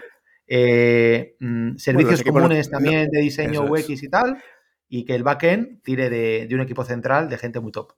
[0.47, 4.41] eh, mm, servicios comunes también de diseño UX y tal,
[4.89, 7.93] y que el backend tire de, un equipo central de gente muy top.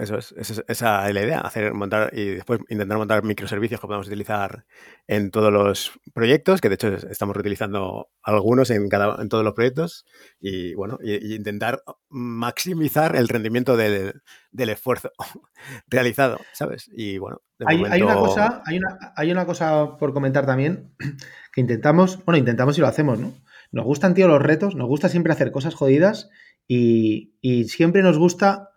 [0.00, 0.34] Eso es,
[0.66, 4.64] esa es la idea, hacer, montar y después intentar montar microservicios que podamos utilizar
[5.06, 9.54] en todos los proyectos, que de hecho estamos reutilizando algunos en cada en todos los
[9.54, 10.06] proyectos,
[10.40, 14.22] y bueno, y, intentar maximizar el rendimiento del,
[14.52, 15.10] esfuerzo
[15.88, 16.90] realizado, ¿sabes?
[16.92, 20.94] Y bueno, hay, hay, una cosa, hay una, hay una cosa por comentar también,
[21.52, 23.32] que intentamos, bueno, intentamos y lo hacemos, ¿no?
[23.72, 26.28] Nos gustan, tío, los retos, nos gusta siempre hacer cosas jodidas
[26.66, 28.69] y, siempre nos gusta.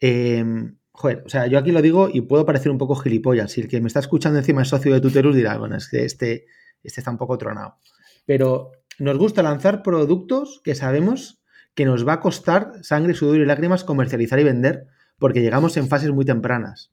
[0.00, 3.52] Em, joder, o sea, yo aquí lo digo y puedo parecer un poco gilipollas.
[3.52, 6.04] Si el que me está escuchando encima es socio de Tuterus dirá, bueno, es que
[6.04, 6.46] este,
[6.82, 7.78] este está un poco tronado.
[8.24, 11.42] Pero nos gusta lanzar productos que sabemos
[11.74, 14.86] que nos va a costar sangre, sudor y lágrimas comercializar y vender
[15.18, 16.92] porque llegamos en fases muy tempranas.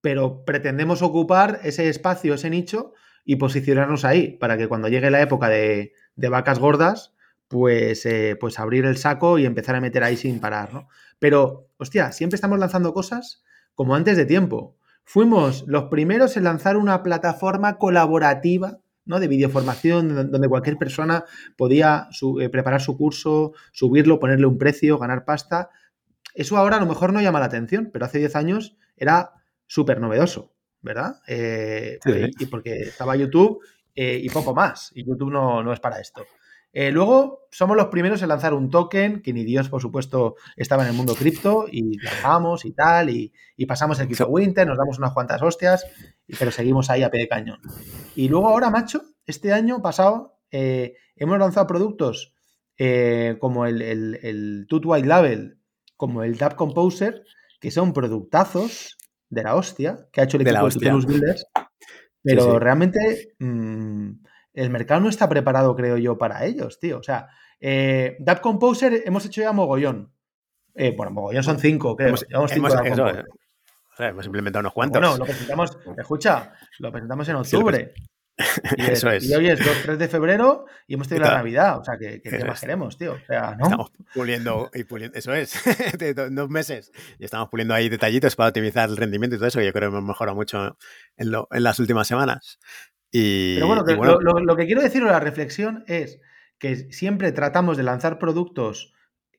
[0.00, 2.94] Pero pretendemos ocupar ese espacio, ese nicho
[3.24, 7.14] y posicionarnos ahí para que cuando llegue la época de, de vacas gordas,
[7.52, 10.88] pues, eh, pues abrir el saco y empezar a meter ahí sin parar, ¿no?
[11.18, 13.44] Pero, hostia, siempre estamos lanzando cosas
[13.74, 14.78] como antes de tiempo.
[15.04, 19.20] Fuimos los primeros en lanzar una plataforma colaborativa, ¿no?
[19.20, 21.26] De videoformación, donde cualquier persona
[21.58, 22.08] podía
[22.40, 25.68] eh, preparar su curso, subirlo, ponerle un precio, ganar pasta.
[26.34, 29.32] Eso ahora a lo mejor no llama la atención, pero hace 10 años era
[29.66, 31.16] súper novedoso, ¿verdad?
[31.26, 31.98] Eh,
[32.38, 33.60] y porque estaba YouTube
[33.94, 34.90] eh, y poco más.
[34.94, 36.24] Y YouTube no, es para esto.
[36.72, 40.84] Eh, luego somos los primeros en lanzar un token, que ni Dios, por supuesto, estaba
[40.84, 43.32] en el mundo cripto, y lanzamos y tal, y,
[43.66, 45.86] pasamos el Crypto Winter, nos damos unas cuantas hostias,
[46.38, 47.60] pero seguimos ahí a pie de cañón.
[48.16, 52.32] Y luego ahora, macho, este año pasado eh, hemos lanzado productos
[53.38, 55.58] como el, el, Tut White Label,
[55.96, 57.22] como el Dap Composer,
[57.60, 58.98] que son productazos
[59.30, 61.46] de la hostia que ha hecho el equipo de, de Builders.
[62.24, 64.10] Pero realmente mm,
[64.54, 66.98] el mercado no está preparado, creo yo, para ellos, tío.
[66.98, 67.28] O sea,
[67.60, 70.12] eh, Composer hemos hecho ya mogollón.
[70.74, 72.08] Eh, bueno, mogollón son cinco, creo.
[72.08, 72.52] Hemos, hemos,
[74.26, 75.00] implementado unos cuantos.
[75.00, 77.94] Bueno, lo presentamos, escucha, lo presentamos en octubre.
[78.76, 79.24] Y, Eso es.
[79.24, 81.78] y hoy es 2, 3 de febrero y hemos tenido la Navidad.
[81.78, 83.12] O sea, que, ¿qué más queremos, tío?
[83.12, 83.64] O sea, ¿no?
[83.64, 85.54] Estamos puliendo, y puliendo eso es,
[85.98, 86.90] de dos meses.
[87.18, 89.90] Y estamos puliendo ahí detallitos para optimizar el rendimiento y todo eso, que yo creo
[89.90, 90.78] que hemos mejorado mucho
[91.16, 92.58] en, lo, en las últimas semanas.
[93.12, 93.84] Y, Pero bueno,
[94.20, 96.20] Lo, lo, que quiero decir o la reflexión es
[96.58, 98.94] que siempre tratamos de lanzar productos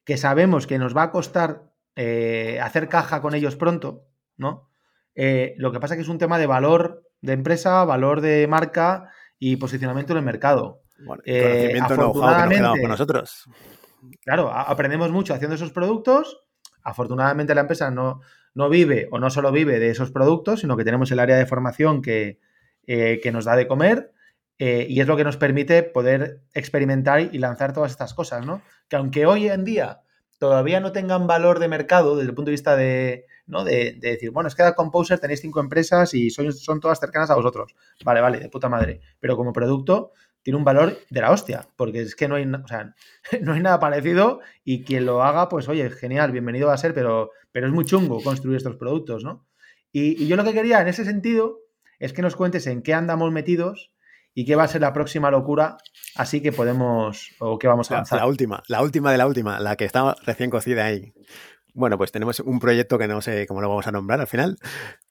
[0.06, 4.06] que sabemos que nos va a costar eh, hacer caja con ellos pronto,
[4.38, 4.70] ¿no?
[5.16, 8.48] Eh, lo que pasa es que es un tema de valor de empresa, valor de
[8.48, 9.10] marca
[9.40, 10.82] y posicionamiento en el mercado.
[11.06, 13.50] Bueno, eh, afortunadamente, con nosotros.
[14.22, 16.44] Claro, aprendemos mucho haciendo esos productos.
[16.84, 18.22] Afortunadamente la empresa no,
[18.54, 21.46] no vive o no solo vive de esos productos, sino que tenemos el área de
[21.46, 22.40] formación que,
[22.86, 24.12] que nos da de comer.
[24.58, 28.62] y es lo que nos permite poder experimentar y lanzar todas estas cosas, ¿no?
[28.88, 30.04] Que aunque hoy en día
[30.44, 33.64] todavía no tengan valor de mercado desde el punto de vista de, ¿no?
[33.64, 37.36] de, decir, bueno, es que a Composer tenéis cinco empresas y son, todas cercanas a
[37.36, 37.74] vosotros.
[38.04, 39.00] Vale, vale, de puta madre.
[39.22, 40.12] Pero como producto
[40.42, 42.94] tiene un valor de la hostia, porque es que no hay, o sea,
[43.42, 46.94] no hay nada parecido y quien lo haga, pues oye, genial, bienvenido va a ser,
[46.94, 49.46] pero, pero es muy chungo construir estos productos, ¿no?
[49.94, 51.60] Y yo lo que quería en ese sentido
[52.04, 53.94] es que nos cuentes en qué andamos metidos
[54.34, 55.78] y qué va a ser la próxima locura,
[56.16, 58.20] así que podemos, o qué vamos a lanzar.
[58.20, 61.14] La, última, la última de la última, la que está recién cocida ahí.
[61.74, 64.58] Bueno, pues tenemos un proyecto que no sé cómo lo vamos a nombrar al final,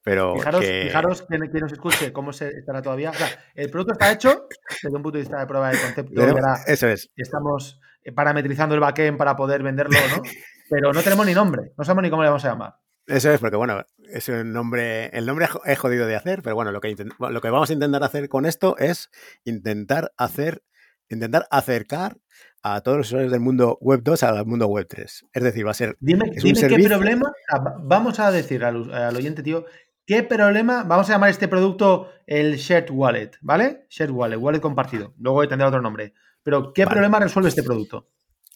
[0.04, 0.34] pero.
[0.34, 0.82] Fijaros, que...
[0.82, 3.10] fijaros que, nos escuche cómo se estará todavía.
[3.10, 4.46] O sea, el producto está hecho
[4.82, 6.22] desde un punto de vista de prueba de concepto.
[6.66, 7.10] eso es.
[7.16, 7.80] Estamos
[8.14, 10.22] parametrizando el backend para poder venderlo, ¿no?
[10.68, 12.74] Pero no tenemos ni nombre, no sabemos ni cómo le vamos a llamar.
[13.06, 16.70] Eso es, porque bueno, es un nombre, el nombre es jodido de hacer, pero bueno,
[16.70, 19.10] lo que, lo que vamos a intentar hacer con esto es
[19.44, 20.62] intentar hacer,
[21.08, 22.16] intentar acercar
[22.62, 25.26] a todos los usuarios del mundo web 2 al mundo web 3.
[25.32, 25.96] Es decir, va a ser.
[25.98, 27.32] Dime, qué problema.
[27.80, 29.64] Vamos a decir al, oyente, tío,
[30.06, 30.84] ¿qué problema?
[30.84, 33.86] Vamos a llamar este producto el Shared Wallet, ¿vale?
[33.90, 35.12] Shared Wallet, wallet compartido.
[35.18, 36.14] Luego tendrá otro nombre.
[36.44, 38.08] Pero, ¿qué problema resuelve este producto?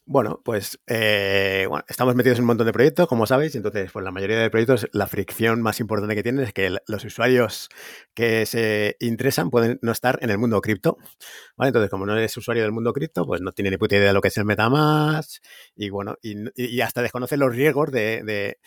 [0.08, 4.12] Bueno, pues eh, estamos metidos en un montón de proyectos, como sabéis, entonces, pues la
[4.12, 7.68] mayoría de proyectos, la fricción más importante que tienen es que los usuarios
[8.14, 10.96] que se interesan pueden no estar en el mundo cripto,
[11.56, 11.70] ¿vale?
[11.70, 14.12] Entonces, como no eres usuario del mundo cripto, pues no tiene ni puta idea de
[14.12, 15.42] lo que es el MetaMask
[15.74, 18.58] y, bueno, y, hasta desconoce los riesgos de,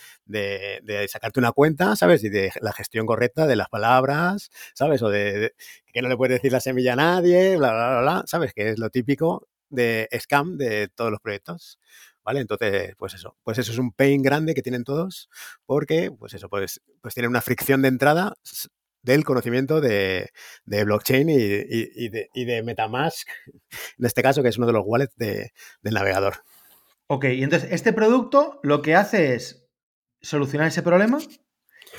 [1.08, 2.22] sacarte una cuenta, ¿sabes?
[2.26, 5.02] Y de la gestión correcta de las palabras, ¿sabes?
[5.04, 5.54] O de,
[5.94, 8.54] que no le puedes decir la semilla a nadie, bla, bla, bla, bla, ¿sabes?
[8.54, 11.80] Que es lo típico de scam de todos los proyectos.
[12.24, 12.42] ¿Vale?
[12.42, 15.30] Entonces, pues eso, pues eso es un pain grande que tienen todos,
[15.66, 18.36] porque, pues eso, pues, pues tienen una fricción de entrada
[19.02, 20.30] del conocimiento de,
[20.66, 23.28] blockchain y, de, Metamask,
[23.98, 25.50] en este caso, que es uno de los wallets del
[25.94, 26.44] navegador.
[27.08, 29.68] Ok, y entonces este producto lo que hace es
[30.22, 31.18] solucionar ese problema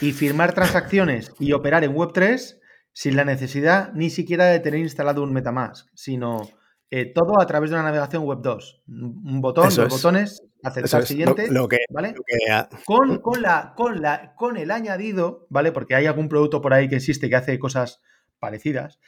[0.00, 2.60] y firmar transacciones y operar en Web3
[2.92, 6.48] sin la necesidad ni siquiera de tener instalado un Metamask, sino
[6.90, 8.82] eh, todo a través de una navegación web 2.
[8.88, 11.48] Un botón, dos botones, aceptar siguiente,
[11.90, 12.14] ¿vale?
[12.84, 15.70] con, con, la, con, la, con el añadido, ¿vale?
[15.70, 18.00] Porque hay algún producto por ahí que existe que hace cosas
[18.40, 18.98] parecidas.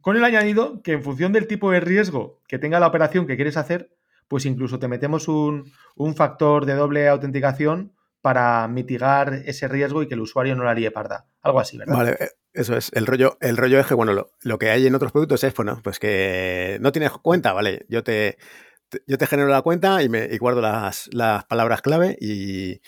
[0.00, 3.36] Con el añadido que en función del tipo de riesgo que tenga la operación que
[3.36, 3.94] quieres hacer,
[4.26, 10.08] pues incluso te metemos un, un factor de doble autenticación para mitigar ese riesgo y
[10.08, 11.26] que el usuario no la líe parda.
[11.40, 11.96] Algo así, ¿verdad?
[11.96, 12.28] Vale, eh,
[12.58, 12.90] eso es.
[12.92, 15.80] El rollo, el rollo es que, bueno, lo, que hay en otros productos es, bueno,
[15.82, 17.86] pues que no tienes cuenta, ¿vale?
[17.88, 18.36] Yo te,
[19.06, 21.08] yo te genero la cuenta y, me, guardo las,
[21.48, 22.80] palabras clave y,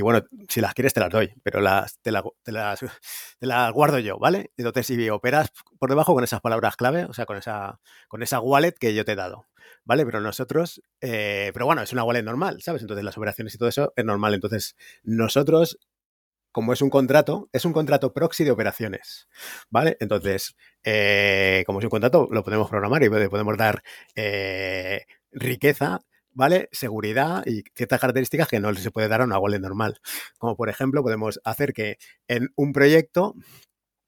[0.00, 4.18] bueno, si las quieres te las doy, pero las, te, las, te las guardo yo,
[4.18, 4.50] ¿vale?
[4.56, 8.40] Entonces, si operas por debajo con esas palabras clave, o sea, con esa, con esa
[8.40, 9.46] wallet que yo te he dado,
[9.84, 10.06] ¿vale?
[10.06, 12.80] Pero nosotros, eh, pero bueno, es una wallet normal, ¿sabes?
[12.82, 14.32] Entonces las operaciones y todo eso es normal.
[14.32, 15.78] Entonces, nosotros
[16.58, 19.28] como es un contrato, es un contrato proxy de operaciones,
[19.70, 19.96] ¿vale?
[20.00, 23.80] Entonces, eh, como es un contrato, lo podemos programar y podemos dar
[24.16, 26.00] eh, riqueza,
[26.32, 26.68] ¿vale?
[26.72, 30.00] Seguridad y ciertas características que no se puede dar a una wallet normal.
[30.36, 33.36] Como por ejemplo, podemos hacer que en un proyecto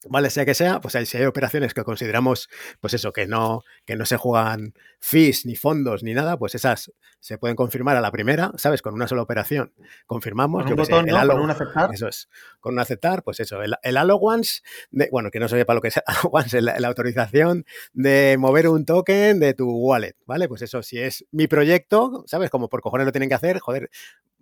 [0.09, 2.49] Vale, sea que sea, pues si hay operaciones que consideramos,
[2.81, 6.91] pues eso, que no, que no se juegan fees, ni fondos, ni nada, pues esas
[7.21, 8.81] se pueden confirmar a la primera, ¿sabes?
[8.81, 9.75] Con una sola operación.
[10.07, 10.63] Confirmamos.
[10.63, 11.91] Con un botón, el ¿Con un aceptar.
[11.93, 12.31] Eso es.
[12.61, 13.63] Con un aceptar, pues eso.
[13.63, 16.01] El, el once, de, bueno, que no sé para lo que es
[16.33, 20.49] once, la, autorización de mover un token de tu wallet, ¿vale?
[20.49, 22.49] Pues eso, si es mi proyecto, ¿sabes?
[22.49, 23.91] Como por cojones lo tienen que hacer, joder,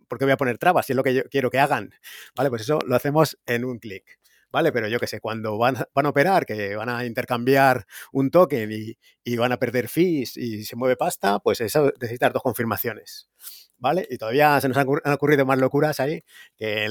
[0.06, 1.94] ¿por qué voy a poner trabas si es lo que yo quiero que hagan?
[2.36, 2.48] ¿Vale?
[2.48, 4.18] Pues eso lo hacemos en un clic.
[4.50, 4.72] ¿Vale?
[4.72, 8.70] Pero yo qué sé, cuando van, van, a operar, que van a intercambiar un token
[8.72, 13.28] y, y, van a perder fees y se mueve pasta, pues eso necesitas dos confirmaciones,
[13.76, 14.06] ¿vale?
[14.10, 16.22] Y todavía se nos han ocurrido más locuras ahí
[16.56, 16.88] que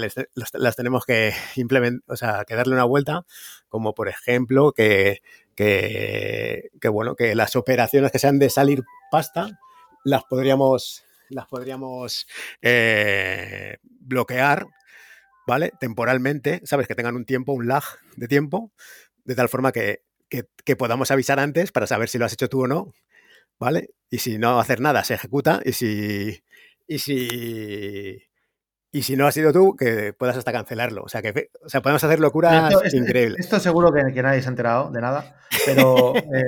[0.53, 3.25] las tenemos que implementar, o sea, que darle una vuelta,
[3.69, 5.21] como por ejemplo que,
[5.57, 9.59] que, bueno, que las operaciones que sean de salir pasta
[10.03, 12.27] las podríamos, las podríamos
[12.61, 14.67] eh, bloquear,
[15.47, 15.71] ¿vale?
[15.79, 16.87] Temporalmente, ¿sabes?
[16.87, 17.83] Que tengan un tiempo, un lag
[18.15, 18.71] de tiempo,
[19.25, 22.65] de tal forma que, que podamos avisar antes para saber si lo has hecho tú
[22.65, 22.93] o no,
[23.57, 23.89] ¿vale?
[24.09, 26.43] Y si no hacer nada, se ejecuta, y si,
[26.85, 28.27] y si
[28.91, 31.03] y si no ha sido tú, que puedas hasta cancelarlo.
[31.03, 33.39] O sea, que o sea, podemos hacer locuras increíbles.
[33.39, 35.35] Esto seguro que, nadie se ha enterado de nada,
[35.65, 36.43] pero eh,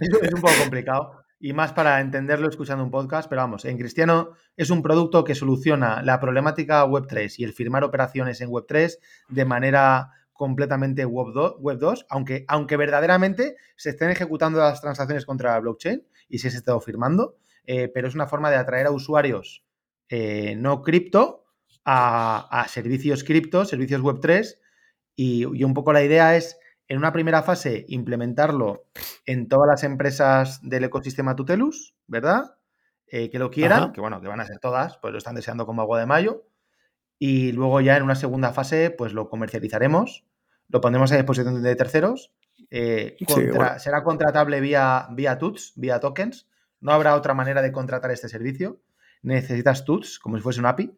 [0.00, 1.23] es, un poco complicado.
[1.44, 5.34] Y más para entenderlo escuchando un podcast, pero vamos, en Cristiano es un producto que
[5.34, 11.56] soluciona la problemática Web3 y el firmar operaciones en Web3 de manera completamente Web 2,
[11.58, 16.48] Web 2 aunque, aunque verdaderamente se estén ejecutando las transacciones contra la blockchain y se
[16.48, 17.36] ha estado firmando,
[17.66, 19.66] eh, pero es una forma de atraer a usuarios
[20.08, 21.44] eh, no cripto
[21.84, 24.62] a, servicios cripto, servicios web 3
[25.14, 26.56] y, un poco la idea es
[26.88, 28.86] en una primera fase implementarlo
[29.26, 32.56] en todas las empresas del ecosistema Tutelus, ¿verdad?
[33.06, 35.66] Eh, que lo quieran, que bueno, que van a ser todas, pues lo están deseando
[35.66, 36.46] como agua de mayo.
[37.18, 40.24] Y luego ya en una segunda fase, pues lo comercializaremos,
[40.68, 42.32] lo pondremos a disposición de terceros.
[42.70, 43.16] Eh,
[43.78, 46.48] será contratable vía, vía TUTS, vía tokens.
[46.80, 48.80] No habrá otra manera de contratar este servicio
[49.24, 50.96] necesitas tuts, como si fuese un API,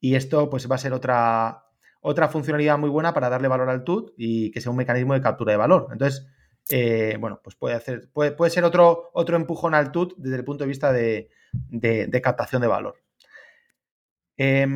[0.00, 1.63] y esto pues va a ser otra,
[2.06, 5.22] otra funcionalidad muy buena para darle valor al tut y que sea un mecanismo de
[5.22, 5.88] captura de valor.
[5.90, 6.26] Entonces,
[6.68, 10.44] eh, bueno, pues puede, hacer, puede, puede, ser otro, otro empujón al tut desde el
[10.44, 11.30] punto de vista de,
[12.22, 13.02] captación de valor.
[14.36, 14.66] Eh,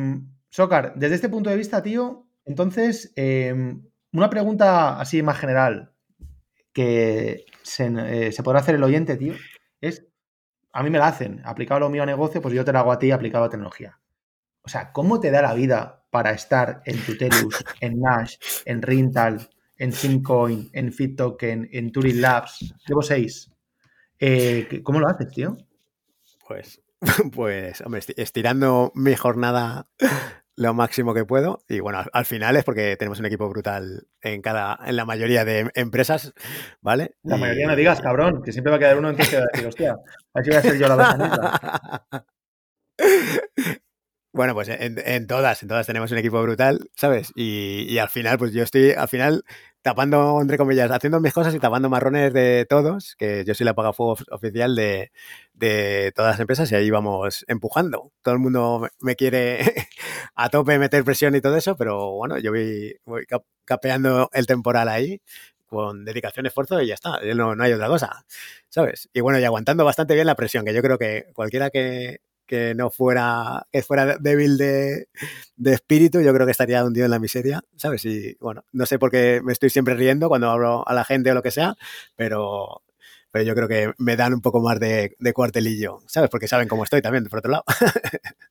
[0.95, 5.93] desde este punto de vista, tío, entonces, em, una pregunta así más general
[6.73, 9.35] que se, eh, se podrá hacer el oyente, tío,
[9.81, 10.07] es
[10.73, 11.43] a mí me la hacen.
[11.45, 13.99] Aplicado lo mío a negocio, pues yo te lo hago a ti aplicado a tecnología.
[14.63, 18.35] O sea, ¿cómo te da la vida para estar en Tutelus, en Nash,
[18.65, 22.73] en Rintal, en Simcoin, en FitToken, en Turing Labs?
[22.87, 23.51] Llevo seis.
[24.19, 25.57] Eh, ¿Cómo lo haces, tío?
[26.47, 26.81] Pues,
[27.33, 29.87] pues, hombre, estirando mi jornada
[30.59, 31.63] lo máximo que puedo.
[31.69, 35.45] Y bueno, al, final es porque tenemos un equipo brutal en cada, en la mayoría
[35.45, 36.33] de empresas,
[36.81, 37.15] ¿vale?
[37.23, 39.47] La mayoría no digas, cabrón, que siempre va a quedar uno en que va a
[39.53, 39.95] decir, hostia,
[40.33, 42.25] así voy a ser yo la besanita.
[44.39, 47.33] Bueno, pues en, todas, en todas tenemos un equipo brutal, ¿sabes?
[47.35, 49.43] Y, al final, pues yo estoy, al final,
[49.81, 53.73] tapando, entre comillas, haciendo mis cosas y tapando marrones de todos, que yo soy la
[53.73, 55.11] fuego oficial de,
[56.15, 58.13] todas las empresas y ahí vamos empujando.
[58.21, 59.59] Todo el mundo me quiere
[60.35, 63.25] a tope meter presión y todo eso, pero bueno, yo voy,
[63.65, 65.21] capeando el temporal ahí
[65.65, 68.25] con dedicación, esfuerzo y ya está, no hay otra cosa,
[68.69, 69.09] ¿sabes?
[69.13, 72.73] Y bueno, y aguantando bastante bien la presión, que yo creo que cualquiera que, que
[72.73, 75.07] no fuera, que fuera débil de,
[75.63, 78.03] espíritu, yo creo que estaría hundido en la miseria, ¿sabes?
[78.05, 81.29] Y bueno, no sé por qué me estoy siempre riendo cuando hablo a la gente
[81.29, 81.75] o lo que sea,
[82.15, 82.81] pero,
[83.31, 86.31] pero yo creo que me dan un poco más de, cuartelillo, ¿sabes?
[86.31, 87.63] Porque saben cómo estoy también, por otro lado.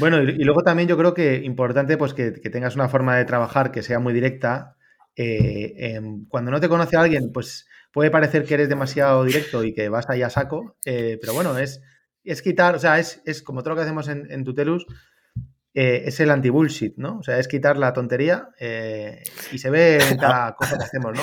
[0.00, 3.70] Bueno, y, luego también yo creo que importante pues que, tengas una forma de trabajar
[3.70, 4.76] que sea muy directa.
[5.14, 9.62] Eh, em, cuando no te conoce a alguien, pues puede parecer que eres demasiado directo
[9.62, 11.80] y que vas ahí a saco, eh, pero bueno, es
[12.30, 14.86] es quitar, o sea, es, como todo lo que hacemos en, Tutelus,
[15.74, 17.18] eh, es el anti-bullshit, ¿no?
[17.18, 21.16] O sea, es quitar la tontería eh, y se ve en cada cosa que hacemos,
[21.16, 21.22] ¿no?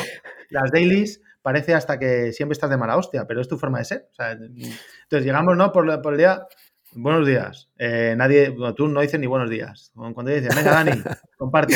[0.50, 3.86] Las dailies parece hasta que siempre estás de mala hostia, pero es tu forma de
[3.86, 4.08] ser.
[4.12, 5.72] O sea, entonces llegamos, ¿no?
[5.72, 6.46] Por, el día,
[6.94, 7.70] buenos días.
[7.78, 9.92] Eh, nadie, tú no dices ni buenos días.
[9.96, 10.92] Cuando dices, venga, Dani,
[11.38, 11.74] comparte.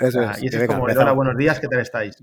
[0.00, 2.16] eso es, y eso es como, hola, buenos días, ¿qué tal estáis?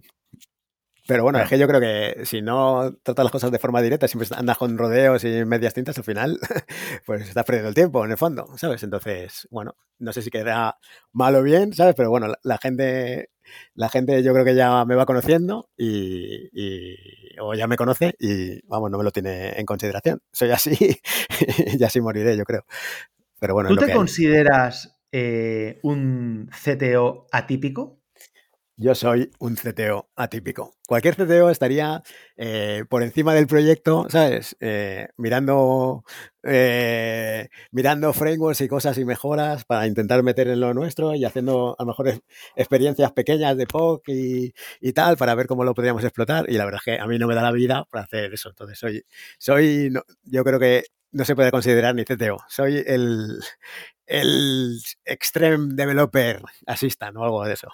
[1.05, 4.07] Pero bueno, es que yo creo que si no tratas las cosas de forma directa,
[4.07, 6.39] siempre andas con rodeos y medias tintas, al final,
[7.05, 8.83] pues estás perdiendo el tiempo, en el fondo, ¿sabes?
[8.83, 10.77] Entonces, bueno, no sé si queda
[11.11, 11.95] mal o bien, ¿sabes?
[11.95, 13.29] Pero bueno, la, gente,
[13.75, 16.49] la gente yo creo que ya me va conociendo y,
[17.41, 20.21] o ya me conoce y, vamos, no me lo tiene en consideración.
[20.31, 21.01] Soy así
[21.79, 22.65] y así moriré, yo creo.
[23.41, 23.67] Pero bueno.
[23.69, 28.02] ¿Tú te consideras eh, un CTO atípico?
[28.75, 30.73] Yo soy un CTO atípico.
[30.87, 32.01] Cualquier CTO estaría
[32.37, 34.55] eh, por encima del proyecto, ¿sabes?
[34.61, 36.03] Eh, mirando,
[36.41, 41.75] eh, mirando frameworks y cosas y mejoras para intentar meter en lo nuestro y haciendo
[41.77, 42.19] a lo mejor
[42.55, 46.49] experiencias pequeñas de POC y, tal para ver cómo lo podríamos explotar.
[46.49, 48.49] Y la verdad es que a mí no me da la vida para hacer eso.
[48.49, 49.05] Entonces soy,
[49.37, 49.93] soy
[50.23, 52.39] yo creo que no se puede considerar ni CTO.
[52.47, 53.39] Soy el,
[54.05, 57.69] el Extreme Developer Assistant o algo de eso.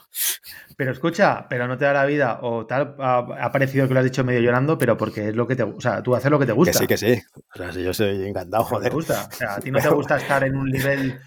[0.78, 4.06] Pero escucha, pero no te da la vida o tal, ha, parecido que lo has
[4.06, 6.46] dicho medio llorando, pero porque es lo que te o sea, tú haces lo que
[6.46, 6.72] te gusta.
[6.72, 7.22] Que sí, que sí.
[7.54, 8.90] O sea, si yo soy encantado, joder.
[8.90, 9.28] Te gusta.
[9.32, 11.20] O sea, a ti no te gusta estar en un nivel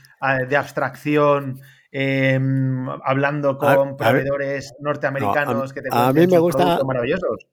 [0.48, 1.60] de abstracción
[1.90, 7.46] em, hablando con proveedores norteamericanos que te a mí me gusta maravillosos.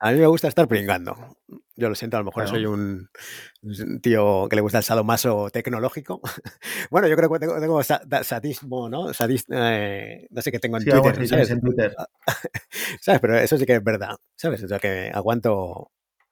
[0.00, 1.36] A mí me gusta estar pringando.
[1.76, 3.08] Yo lo siento, a lo mejor soy un,
[4.02, 6.20] tío que le gusta el sadomaso tecnológico.
[6.90, 9.10] bueno, yo creo que tengo, sadismo, ¿no?
[9.10, 11.28] Eh, no sé qué tengo en Twitter.
[11.28, 11.50] ¿sabes?
[11.50, 11.94] en Twitter.
[13.00, 13.20] ¿Sabes?
[13.20, 14.62] Pero eso sí que es verdad, ¿sabes?
[14.62, 15.90] O sea, que aguanto...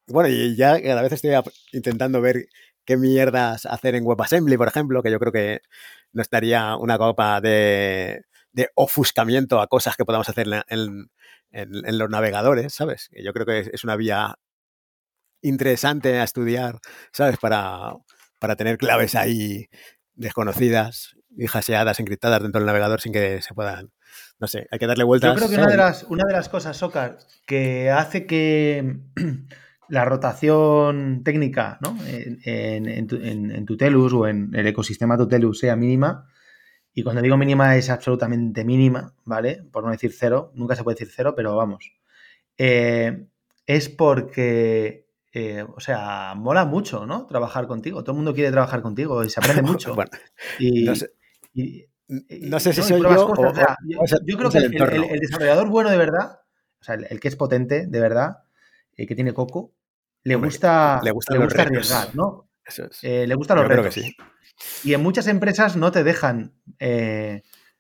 [0.08, 1.30] Bueno, y ya a la vez estoy
[1.72, 2.46] intentando ver
[2.84, 5.60] qué mierdas hacer en WebAssembly, por ejemplo, que yo creo que
[6.12, 8.24] no estaría una copa de,
[8.74, 11.08] ofuscamiento a cosas que podamos hacer en,
[11.52, 13.08] los navegadores, ¿sabes?
[13.12, 14.36] Yo creo que es una vía
[15.42, 16.78] interesante a estudiar,
[17.12, 17.36] ¿sabes?
[17.38, 17.92] Para,
[18.38, 19.68] para tener claves ahí
[20.14, 23.92] desconocidas y haseadas, encriptadas dentro del navegador sin que se puedan,
[24.38, 25.32] no sé, hay que darle vueltas.
[25.32, 29.00] Yo creo que una de, las, una de las cosas, Socar, que hace que
[29.88, 31.96] la rotación técnica ¿no?
[32.06, 36.28] en, en, Tutelus o en el ecosistema Tutelus sea mínima,
[36.94, 39.64] y cuando digo mínima es absolutamente mínima, ¿vale?
[39.72, 41.92] Por no decir cero, nunca se puede decir cero, pero vamos.
[42.58, 43.26] Eh,
[43.66, 45.01] es porque
[45.34, 47.26] eh, o sea, mola mucho, ¿no?
[47.26, 48.02] Trabajar contigo.
[48.02, 49.96] Todo el mundo quiere trabajar contigo y se aprende mucho.
[50.58, 50.84] y,
[52.28, 53.32] no sé, si soy yo,
[54.26, 56.40] yo, creo que el, desarrollador bueno de verdad,
[56.78, 58.42] o sea, el, que es potente de verdad,
[58.96, 59.72] eh, que tiene coco,
[60.24, 62.50] le gusta, le gusta, arriesgar, ¿no?
[63.00, 63.96] Eh, le gustan los retos.
[64.84, 66.54] Y en muchas empresas no te dejan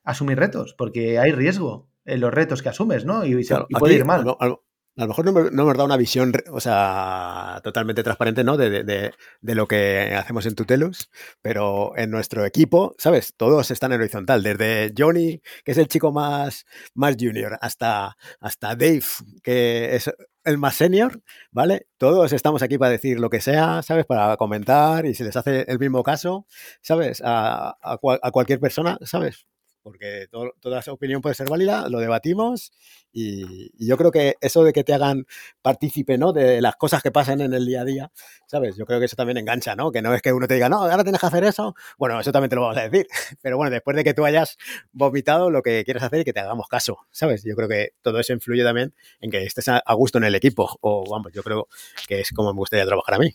[0.02, 3.26] asumir retos, porque hay riesgo en los retos que asumes, ¿no?
[3.26, 3.44] Y,
[3.78, 4.24] puede ir mal.
[4.40, 4.56] A
[4.96, 8.56] lo mejor no, no hemos dado una visión, o sea, totalmente transparente, ¿no?
[8.56, 13.34] De, de, de, lo que hacemos en Tutelus, pero en nuestro equipo, ¿sabes?
[13.36, 18.76] Todos están en horizontal, desde Johnny, que es el chico más, más junior, hasta, hasta
[18.76, 19.02] Dave,
[19.42, 20.10] que es
[20.44, 21.86] el más senior, ¿vale?
[21.98, 24.04] Todos estamos aquí para decir lo que sea, ¿sabes?
[24.06, 26.46] Para comentar y si les hace el mismo caso,
[26.82, 27.22] ¿sabes?
[27.24, 29.46] A, a, a cualquier persona, ¿sabes?
[29.82, 30.28] Porque
[30.60, 32.72] toda esa opinión puede ser válida, lo debatimos
[33.12, 35.26] y, yo creo que eso de que te hagan
[35.60, 36.32] partícipe ¿no?
[36.32, 38.12] de las cosas que pasan en el día a día,
[38.46, 38.76] ¿sabes?
[38.76, 39.90] Yo creo que eso también engancha, ¿no?
[39.90, 42.32] Que no es que uno te diga, no, ahora tienes que hacer eso, bueno, eso
[42.32, 43.06] también te lo vamos a decir,
[43.42, 44.56] pero bueno, después de que tú hayas
[44.92, 47.42] vomitado lo que quieres hacer y que te hagamos caso, ¿sabes?
[47.44, 50.78] Yo creo que todo eso influye también en que estés a gusto en el equipo,
[50.80, 51.68] o vamos, yo creo
[52.06, 53.34] que es como me gustaría trabajar a mí.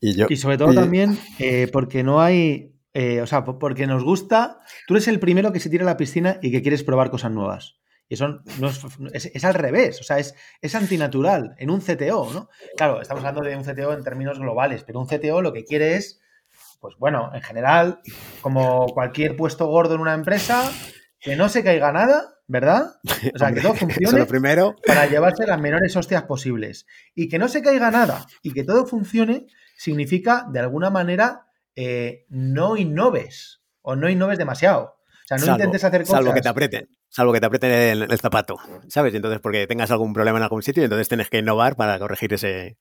[0.00, 4.02] Y, yo, y sobre todo también eh, porque no hay eh, o sea, porque nos
[4.02, 7.10] gusta, tú eres el primero que se tira a la piscina y que quieres probar
[7.10, 7.76] cosas nuevas.
[8.08, 8.70] Y eso no
[9.12, 12.48] es, al revés, o sea, es, es antinatural en un CTO, ¿no?
[12.74, 15.96] Claro, estamos hablando de un CTO en términos globales, pero un CTO lo que quiere
[15.96, 16.22] es,
[16.80, 18.00] pues bueno, en general,
[18.40, 20.72] como cualquier puesto gordo en una empresa,
[21.20, 22.92] que no se caiga nada, ¿verdad?
[23.34, 24.74] O sea, que todo funcione primero.
[24.86, 26.86] para llevarse las menores hostias posibles.
[27.14, 31.45] Y que no se caiga nada y que todo funcione significa, de alguna manera,
[31.76, 34.96] eh, no innoves o no innoves demasiado.
[35.24, 36.16] O sea, no intentes hacer cosas.
[36.16, 38.56] Salvo que te aprieten, salvo que te aprieten el, zapato,
[38.88, 39.14] ¿sabes?
[39.14, 42.32] Entonces, porque tengas algún problema en algún sitio y entonces tienes que innovar para corregir
[42.32, 42.78] ese,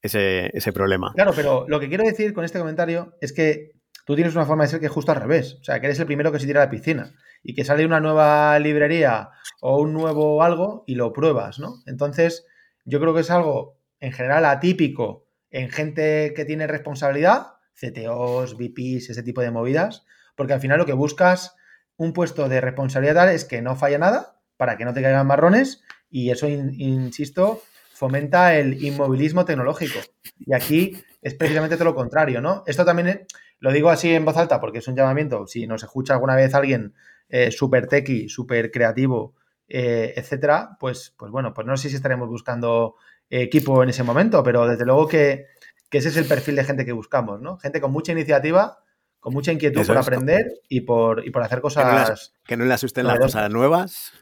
[0.00, 1.12] ese, problema.
[1.14, 3.72] Claro, pero lo que quiero decir con este comentario es que
[4.06, 5.58] tú tienes una forma de ser que es justo al revés.
[5.60, 7.84] O sea, que eres el primero que se tira a la piscina y que sale
[7.84, 9.30] una nueva librería
[9.60, 11.82] o un nuevo algo y lo pruebas, ¿no?
[11.86, 12.46] Entonces,
[12.84, 19.10] yo creo que es algo en general atípico en gente que tiene responsabilidad CTOs, VPs,
[19.10, 20.04] ese tipo de movidas,
[20.34, 21.54] porque al final lo que buscas
[21.96, 25.26] un puesto de responsabilidad tal es que no falla nada para que no te caigan
[25.26, 27.62] marrones y eso, insisto,
[27.92, 29.98] fomenta el inmovilismo tecnológico.
[30.38, 32.62] Y aquí es precisamente todo lo contrario, ¿no?
[32.66, 33.26] Esto también eh,
[33.58, 35.46] lo digo así en voz alta porque es un llamamiento.
[35.46, 36.94] Si nos escucha alguna vez alguien
[37.28, 39.34] eh, súper techy, súper creativo,
[39.68, 42.94] eh, etcétera, pues, pues bueno, pues no sé si estaremos buscando
[43.28, 45.46] equipo en ese momento, pero desde luego que
[45.88, 47.58] que ese es el perfil de gente que buscamos, ¿no?
[47.58, 48.78] Gente con mucha iniciativa,
[49.20, 52.34] con mucha inquietud por aprender y por, por hacer cosas.
[52.44, 54.12] Que no, le asusten las cosas nuevas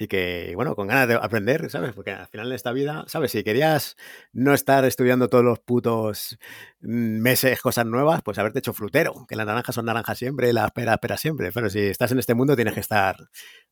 [0.00, 1.92] y que, bueno, con ganas de aprender, ¿sabes?
[1.92, 3.32] Porque al final de esta vida, ¿sabes?
[3.32, 3.98] Si querías
[4.32, 6.38] no estar estudiando todos los putos
[6.80, 10.70] meses cosas nuevas, pues haberte hecho frutero, que las naranjas son naranjas siempre y las
[10.70, 11.52] peras peras siempre.
[11.52, 13.14] Pero si estás en este mundo tienes que estar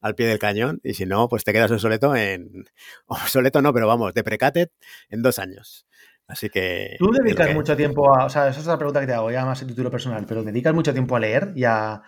[0.03, 2.67] al pie del cañón y si no, pues te quedas obsoleto en...
[3.07, 4.71] Obsoleto no, pero vamos, de precatet
[5.09, 5.87] en dos años.
[6.29, 6.97] Así que.
[6.99, 8.27] ¿Tú dedicas mucho tiempo a.?
[8.27, 10.45] O sea, esa es la pregunta que te hago, ya más en título personal, pero
[10.45, 12.03] ¿dedicas mucho tiempo a leer y a,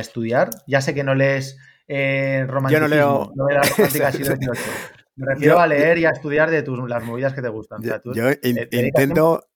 [0.00, 0.48] estudiar?
[0.66, 3.32] Ya sé que no lees eh, Yo no leo.
[5.14, 7.82] Me refiero a leer y a estudiar de tus, las movidas que te gustan.
[7.82, 9.46] yo, intento.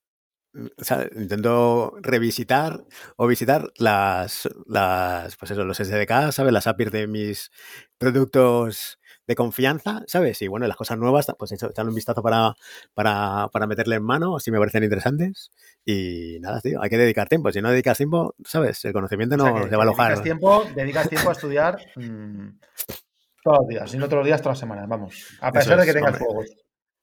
[1.15, 2.85] intento revisitar
[3.15, 6.53] o visitar las, las, pues eso, los SDK, ¿sabes?
[6.53, 7.51] Las APIs de mis
[7.97, 10.41] productos de confianza, ¿sabes?
[10.41, 12.55] Y bueno, las cosas nuevas, pues echarle un vistazo para,
[12.93, 15.51] para, para meterle en mano, si me parecen interesantes.
[15.85, 17.51] Y nada, tío, hay que dedicar tiempo.
[17.51, 18.83] Si no dedicas tiempo, ¿sabes?
[18.85, 20.07] El conocimiento no se va a alojar.
[20.07, 22.47] Dedicas tiempo, dedicas tiempo a estudiar mm,
[23.43, 25.37] todos los días, y no todos los días, todas las semanas, vamos.
[25.41, 26.47] A pesar de que tengas juegos.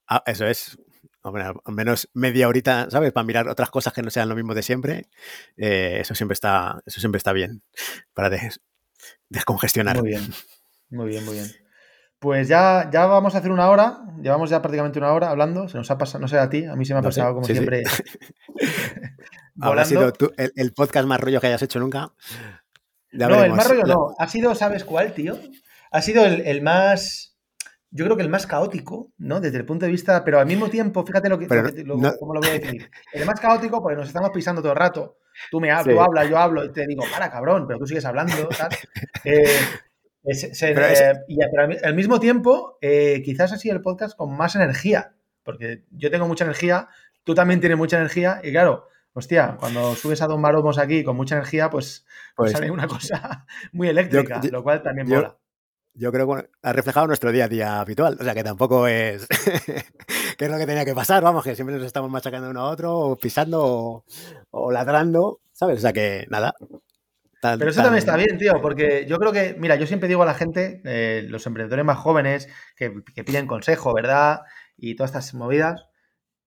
[0.09, 0.79] Ah, eso es.
[1.23, 3.13] Hombre, al menos media horita, ¿sabes?
[3.13, 5.09] Para mirar otras cosas que no sean lo mismo de siempre.
[5.57, 7.63] Eh, eso siempre está, eso siempre está bien.
[8.13, 8.31] Para
[9.31, 9.99] descongestionar.
[9.99, 10.35] Muy bien.
[10.91, 11.64] Muy bien, muy bien.
[12.25, 15.77] Pues ya, ya vamos a hacer una hora, llevamos ya prácticamente una hora hablando, se
[15.77, 17.83] nos ha pasado, no sé a ti, a mí se me ha pasado como siempre.
[19.61, 22.15] Habrá sido el, podcast más rollo que hayas hecho nunca.
[23.13, 25.39] no, el más rollo no, ha sido, ¿sabes cuál, tío?
[25.91, 27.37] Ha sido el, más,
[27.91, 29.39] yo creo que el más caótico, ¿no?
[29.39, 32.49] Desde el punto de vista, pero al mismo tiempo, fíjate lo que, cómo lo voy
[32.49, 32.91] a decir.
[33.13, 35.19] El más caótico porque nos estamos pisando todo el rato.
[35.51, 38.07] Tú me hablas, tú hablas, yo hablo, y te digo, para cabrón, pero tú sigues
[38.07, 38.49] hablando,
[40.33, 41.01] ¿sabes?
[41.01, 41.39] Eh, eh, y
[41.85, 46.27] al mismo tiempo, eh, quizás ha sido el podcast con más energía, porque yo tengo
[46.27, 46.89] mucha energía,
[47.25, 51.17] tú también tienes mucha energía, y claro, hostia, cuando subes a Don Maromos aquí con
[51.17, 52.07] mucha energía, pues,
[52.37, 55.37] pues, sale una cosa muy eléctrica, lo cual también mola.
[55.97, 59.29] Yo creo que ha reflejado nuestro día a día habitual, o sea que tampoco es
[60.39, 62.71] que es lo que tenía que pasar, vamos, que siempre nos estamos machacando uno a
[62.71, 64.05] otro, o pisando o,
[64.51, 65.79] o ladrando, ¿sabes?
[65.79, 66.53] O sea que nada,
[67.59, 70.27] pero eso también está bien, tío, porque yo creo que, mira, yo siempre digo a
[70.27, 72.91] la gente, eh, los emprendedores más jóvenes que,
[73.25, 74.41] piden consejo, ¿verdad?
[74.77, 75.87] Y todas estas movidas.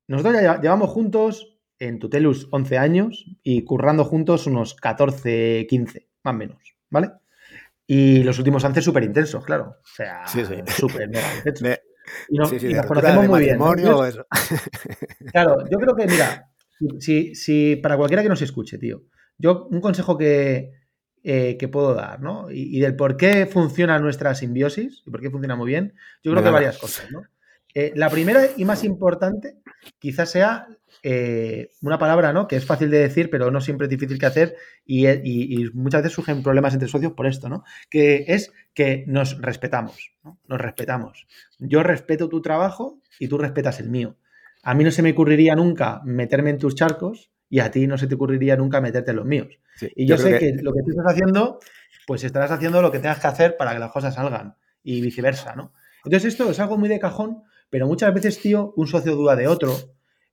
[0.08, 6.34] Nosotros ya llevamos juntos en Tutelus 11 años y currando juntos unos 14, 15, más
[6.34, 7.12] o menos, ¿vale?
[7.86, 9.78] Y los últimos 11 súper intensos, claro.
[9.82, 11.78] O sea, súper mega
[12.30, 12.52] Y, nos,
[12.86, 13.58] conocemos muy bien.
[15.32, 16.50] claro, yo creo que, mira,
[17.00, 19.04] si, si, para cualquiera que nos escuche, tío,
[19.38, 20.72] yo un consejo que,
[21.30, 22.50] eh, que puedo dar, ¿no?
[22.50, 26.42] Y, del por qué funciona nuestra simbiosis y por qué funciona muy bien, yo creo
[26.42, 27.24] que varias cosas, ¿no?
[27.74, 29.58] Eh, la primera y más importante
[30.00, 30.70] quizás sea
[31.04, 32.48] eh, una palabra, ¿no?
[32.48, 34.56] Que es fácil de decir, pero no siempre es difícil que hacer
[34.86, 37.66] y, muchas veces surgen problemas entre socios por esto, ¿no?
[37.90, 40.40] Que es que nos respetamos, ¿no?
[40.48, 41.28] Nos respetamos.
[41.60, 44.16] Yo respeto tu trabajo y tú respetas el mío.
[44.64, 47.98] A mí no se me ocurriría nunca meterme en tus charcos y a ti no
[47.98, 49.60] se te ocurriría nunca meterte en los míos
[49.96, 50.54] y yo, sé que...
[50.62, 51.60] lo que tú estás haciendo,
[52.06, 55.56] pues estarás haciendo lo que tengas que hacer para que las cosas salgan y viceversa,
[55.56, 55.74] ¿no?
[56.04, 59.48] Entonces esto es algo muy de cajón, pero muchas veces, tío, un socio duda de
[59.48, 59.74] otro,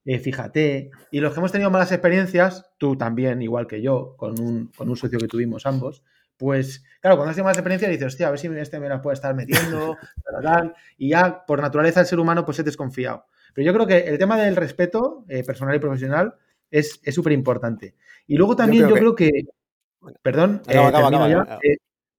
[0.05, 4.39] eh, fíjate, y los que hemos tenido malas experiencias, tú también, igual que yo, con
[4.41, 6.03] un, con un socio que tuvimos ambos,
[6.37, 9.03] pues claro, cuando has tenido malas experiencias dices, hostia, a ver si este me la
[9.03, 9.97] puede estar metiendo,
[10.99, 13.27] y ya por naturaleza el ser humano pues es desconfiado.
[13.55, 16.35] Pero yo creo que el tema del respeto eh, personal y profesional
[16.71, 17.95] es súper importante.
[18.27, 19.31] Y luego también yo creo, que,
[20.23, 20.63] perdón,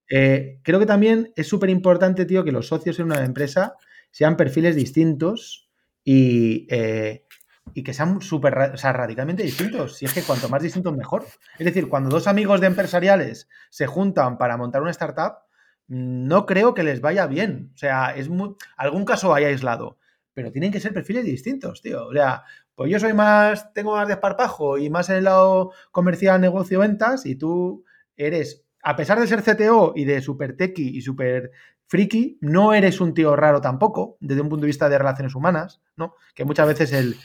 [0.07, 3.75] creo que también es súper importante, tío, que los socios en una empresa
[4.11, 5.69] sean perfiles distintos
[6.03, 7.25] y, eh,
[7.73, 9.97] y que sean súper, o sea, radicalmente distintos.
[9.97, 11.25] Si es que cuanto más distintos, mejor.
[11.57, 15.39] Es decir, cuando dos amigos de empresariales se juntan para montar una startup,
[15.87, 17.71] no creo que les vaya bien.
[17.73, 19.97] O sea, es muy, algún caso vaya aislado,
[20.33, 22.07] pero tienen que ser perfiles distintos, tío.
[22.07, 22.43] O sea,
[22.75, 27.25] pues yo soy más, tengo más desparpajo y más en el lado comercial, negocio, ventas,
[27.25, 27.85] y tú
[28.17, 31.51] eres, a pesar de ser CTO y de super tequi y super
[31.87, 35.81] friki, no eres un tío raro tampoco, desde un punto de vista de relaciones humanas,
[35.95, 36.15] ¿no?
[36.33, 37.15] Que muchas veces el,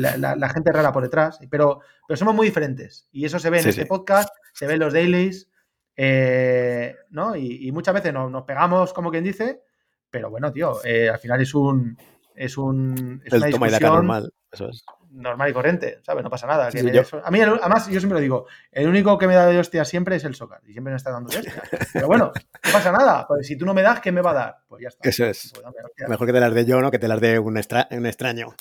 [0.00, 3.08] la, gente rara por detrás, pero, pero somos muy diferentes.
[3.10, 5.50] Y eso se ve en este podcast, se ve en los dailies,
[5.96, 7.34] eh, ¿no?
[7.34, 9.62] Y, muchas veces nos, pegamos, como quien dice,
[10.10, 11.96] pero bueno, tío, eh, al final es un,
[12.34, 14.84] es un es una discusión normal, eso es.
[15.10, 16.24] normal y corriente, ¿sabes?
[16.24, 16.68] No pasa nada.
[16.68, 20.16] a mí, además, yo siempre lo digo, el único que me da de hostia siempre
[20.16, 21.62] es el Soccer, y siempre me está dando de hostia.
[21.92, 24.34] Pero bueno, no pasa nada, pues si tú no me das, ¿qué me va a
[24.34, 24.56] dar?
[24.68, 25.08] Pues ya está.
[25.08, 25.52] Eso es.
[25.52, 26.90] Pues Mejor que te las dé yo, ¿no?
[26.90, 27.58] Que te las dé un,
[27.90, 28.54] un extraño.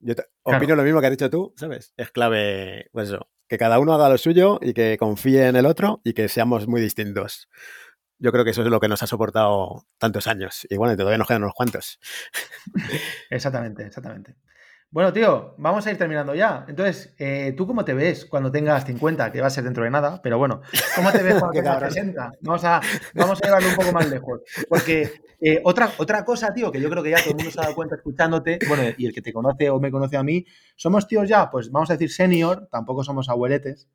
[0.00, 0.14] Yo
[0.44, 1.92] opino lo mismo que has dicho tú, ¿sabes?
[1.96, 5.66] Es clave, pues eso, que cada uno haga lo suyo y que confíe en el
[5.66, 7.48] otro y que seamos muy distintos.
[8.20, 10.66] Yo creo que eso es lo que nos ha soportado tantos años.
[10.68, 12.00] Y bueno, todavía nos quedan unos cuantos.
[13.30, 14.36] Exactamente, exactamente.
[14.90, 16.64] Bueno, tío, vamos a ir terminando ya.
[16.66, 19.30] Entonces, eh, ¿tú cómo te ves cuando tengas 50?
[19.30, 20.62] Que va a ser dentro de nada, pero bueno,
[20.96, 22.32] ¿cómo te ves cuando tengas 60?
[22.40, 22.80] Vamos a,
[23.14, 24.40] vamos a llevarlo un poco más lejos.
[24.66, 25.12] Porque
[25.42, 27.64] eh, otra, otra cosa, tío, que yo creo que ya todo el mundo se ha
[27.64, 31.06] dado cuenta escuchándote, bueno, y el que te conoce o me conoce a mí, somos
[31.06, 33.88] tíos ya, pues vamos a decir senior, tampoco somos abueletes,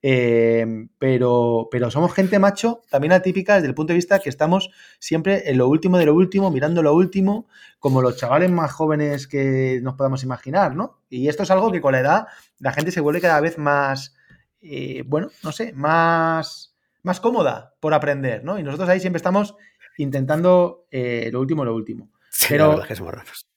[0.00, 4.70] Em, pero, pero somos gente macho también atípica desde el punto de vista que estamos
[5.00, 7.48] siempre en lo último de lo último, mirando lo último,
[7.80, 11.00] como los chavales más jóvenes que nos podamos imaginar, ¿no?
[11.10, 12.26] Y esto es algo que con la edad
[12.60, 14.14] la gente se vuelve cada vez más,
[14.60, 18.58] eh, bueno, no sé, más, más cómoda por aprender, ¿no?
[18.58, 19.56] Y nosotros ahí siempre estamos
[19.96, 22.12] intentando eh, lo último, lo último.
[22.48, 23.48] Pero que somos raros.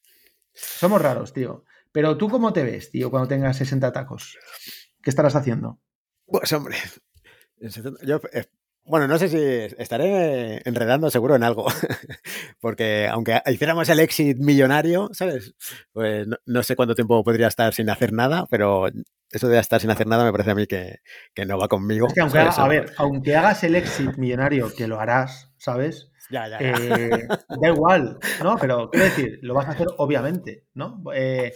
[0.53, 1.65] Somos raros, tío.
[1.91, 4.39] Pero tú cómo te ves, tío, cuando tengas 60 tacos?
[5.03, 5.79] ¿Qué estarás haciendo?
[6.31, 6.77] Pues hombre,
[8.03, 8.45] yo eh,
[8.83, 11.67] bueno, no sé si estaré enredando seguro en algo,
[12.59, 15.53] porque aunque hiciéramos el exit millonario, ¿sabes?
[15.91, 18.87] Pues no, sé cuánto tiempo podría estar sin hacer nada, pero
[19.29, 20.99] eso de estar sin hacer nada me parece a mí que,
[21.45, 22.07] no va conmigo.
[22.07, 26.11] Es que aunque, a ver, aunque hagas el exit millonario, que lo harás, ¿sabes?
[26.29, 27.27] Ya, ya, eh,
[27.61, 28.57] da igual, ¿no?
[28.57, 31.03] Pero quiero decir, lo vas a hacer obviamente, ¿no?
[31.13, 31.53] Eh,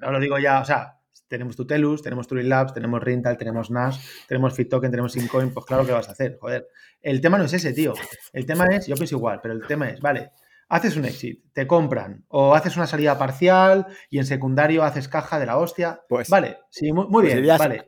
[0.00, 4.00] no lo digo ya, o sea, tenemos Tutelus, tenemos Turing Labs, tenemos Rental, tenemos NAS,
[4.28, 6.68] tenemos FitToken, tenemos Sincoin, pues claro que vas a hacer, joder.
[7.00, 7.94] El tema no es ese, tío.
[8.32, 10.32] El tema es, yo pienso igual, pero el tema es, vale,
[10.68, 15.38] haces un exit, te compran, o haces una salida parcial y en secundario haces caja
[15.38, 16.02] de la hostia.
[16.08, 17.86] Pues, vale, sí, muy, pues bien, vale.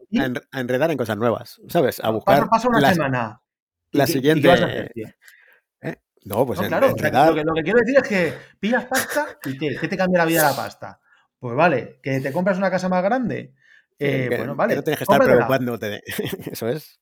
[0.52, 2.00] A, enredar en cosas nuevas, ¿sabes?
[2.02, 2.48] A buscar.
[2.48, 3.42] Pasa, una semana.
[3.92, 4.50] La siguiente.
[5.80, 5.96] ¿Eh?
[6.24, 9.76] No, pues claro, lo, que, lo, que, quiero decir es que pillas pasta y ¿qué?
[9.80, 11.00] ¿Qué te cambia la vida la pasta?
[11.38, 13.52] Pues vale, que te compras una casa más grande.
[13.98, 14.74] Eh, bueno, vale.
[14.74, 16.02] Que no tienes que estar preocupándote.
[16.50, 17.00] Eso es.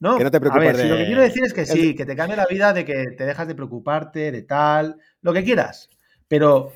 [0.00, 0.68] No, que no te preocupes.
[0.68, 2.72] A ver, si lo que quiero decir es que sí, que te cambie la vida
[2.72, 5.88] de que te dejas de preocuparte, de tal, lo que quieras.
[6.26, 6.72] Pero,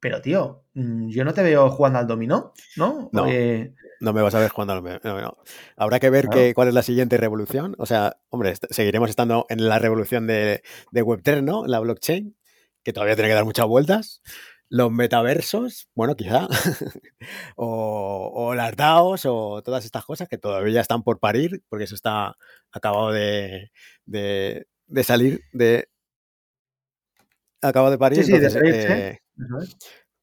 [0.00, 3.10] pero tío, mm, yo no te veo jugando al dominó, ¿no?
[3.12, 5.36] No, eh, no me vas a ver jugando al dominó.
[5.76, 7.74] Habrá que ver cuál es la siguiente revolución.
[7.78, 11.66] O sea, hombre, seguiremos estando en la revolución de, de Web3, ¿no?
[11.66, 12.36] La blockchain,
[12.82, 14.22] que todavía tiene que dar muchas vueltas.
[14.70, 16.48] Los metaversos, bueno, quizá,
[17.56, 22.36] o, las DAOs o todas estas cosas que todavía están por parir, porque eso está
[22.72, 23.70] acabado de,
[24.06, 24.66] de,
[25.02, 25.88] salir de...
[27.60, 28.24] Acabo de parir.
[28.24, 29.20] Sí, sí, eh,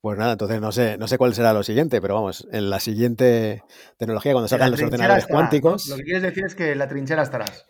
[0.02, 2.80] Pues nada, entonces no sé, no sé cuál será lo siguiente, pero vamos, en la
[2.80, 3.64] siguiente
[3.98, 5.88] tecnología, cuando salgan los ordenadores cuánticos.
[5.88, 7.66] Lo que quieres decir es que en la trinchera estarás.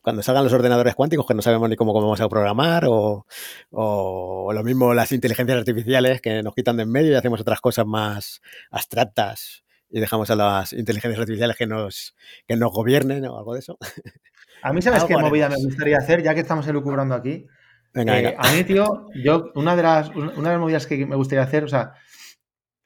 [0.00, 3.26] Cuando salgan los ordenadores cuánticos, que no sabemos ni cómo, vamos a programar, o,
[3.70, 7.86] lo mismo las inteligencias artificiales que nos quitan de en medio y hacemos otras cosas
[7.86, 12.14] más abstractas y dejamos a las inteligencias artificiales que nos,
[12.46, 13.78] que nos gobiernen o algo de eso.
[14.62, 16.22] A mí, ¿sabes qué movida me gustaría hacer?
[16.22, 17.46] Ya que estamos elucubrando aquí.
[17.94, 21.42] Eh, a mí, tío, yo, una de las, una de las movidas que me gustaría
[21.42, 21.94] hacer, o sea,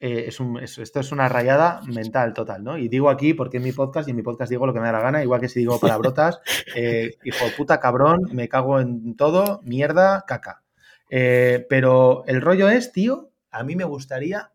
[0.03, 2.75] eh, es esto es una rayada mental total, ¿no?
[2.75, 4.87] Y digo aquí porque en mi podcast y en mi podcast digo lo que me
[4.87, 6.39] da la gana, igual que si digo palabrotas,
[6.75, 10.63] eh, hijo de puta cabrón, me cago en todo, mierda, caca.
[11.11, 14.51] Eh, pero el rollo es, tío, a mí me gustaría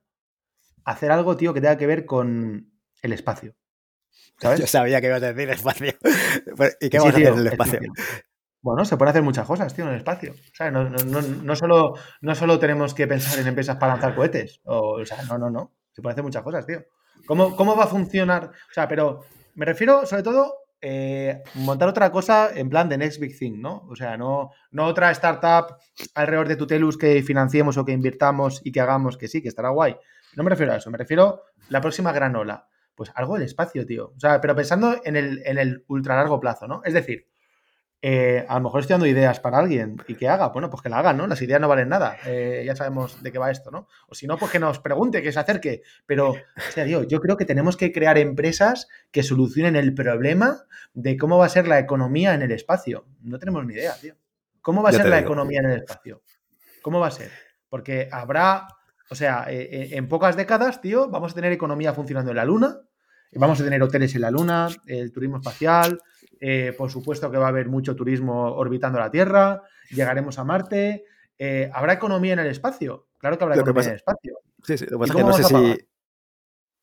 [0.85, 2.73] hacer algo, tío, que tenga que ver con
[3.03, 3.55] el espacio.
[4.41, 4.59] ¿sabes?
[4.59, 5.95] Yo sabía que ibas a decir espacio.
[6.81, 7.81] ¿Y qué vamos a hacer en el espacio?
[8.67, 10.33] Bueno, se pueden hacer muchas cosas, tío, en el espacio.
[10.33, 14.17] O sea, no, no, no, solo, no solo tenemos que pensar en empresas para lanzar
[14.17, 14.61] cohetes.
[14.65, 15.73] O, sea, no, no, no.
[15.93, 16.83] Se pueden hacer muchas cosas, tío.
[17.27, 18.47] ¿Cómo, ¿Cómo va a funcionar?
[18.47, 19.21] O sea, pero
[19.55, 23.87] me refiero sobre todo eh, montar otra cosa en plan de Next Big Thing, ¿no?
[23.89, 25.77] O sea, no, no otra startup
[26.17, 29.69] alrededor de Tutelus que financiemos o que invirtamos y que hagamos que sí, que estará
[29.69, 29.95] guay.
[30.35, 32.67] No me refiero a eso, me refiero a la próxima gran ola.
[32.97, 34.13] Pues algo del espacio, tío.
[34.17, 36.81] O sea, pero pensando en el, en el ultra largo plazo, ¿no?
[36.83, 37.29] Es decir,
[38.03, 40.89] eh, a lo mejor estoy dando ideas para alguien y que haga, bueno, pues que
[40.89, 41.27] la haga, ¿no?
[41.27, 43.89] Las ideas no valen nada, eh, ya sabemos de qué va esto, ¿no?
[44.09, 45.83] O si no, pues que nos pregunte, que se acerque.
[46.05, 51.17] Pero, o sea, yo creo que tenemos que crear empresas que solucionen el problema de
[51.17, 53.07] cómo va a ser la economía en el espacio.
[53.23, 54.15] No tenemos ni idea, tío.
[54.61, 56.23] ¿Cómo va a ser la economía en el espacio?
[56.83, 57.31] ¿Cómo va a ser?
[57.69, 58.69] Porque habrá,
[59.11, 62.81] o sea, eh, en pocas décadas, tío, vamos a tener economía funcionando en la Luna,
[63.33, 66.01] vamos a tener hoteles en la Luna, el turismo espacial,
[66.41, 71.05] eh, por supuesto que va a haber mucho turismo orbitando la Tierra, llegaremos a Marte,
[71.39, 73.09] eh, ¿habrá economía en el espacio?
[73.19, 74.39] Claro que habrá economía en el espacio.
[74.63, 75.89] Sí, sí, lo pasa que no sé si...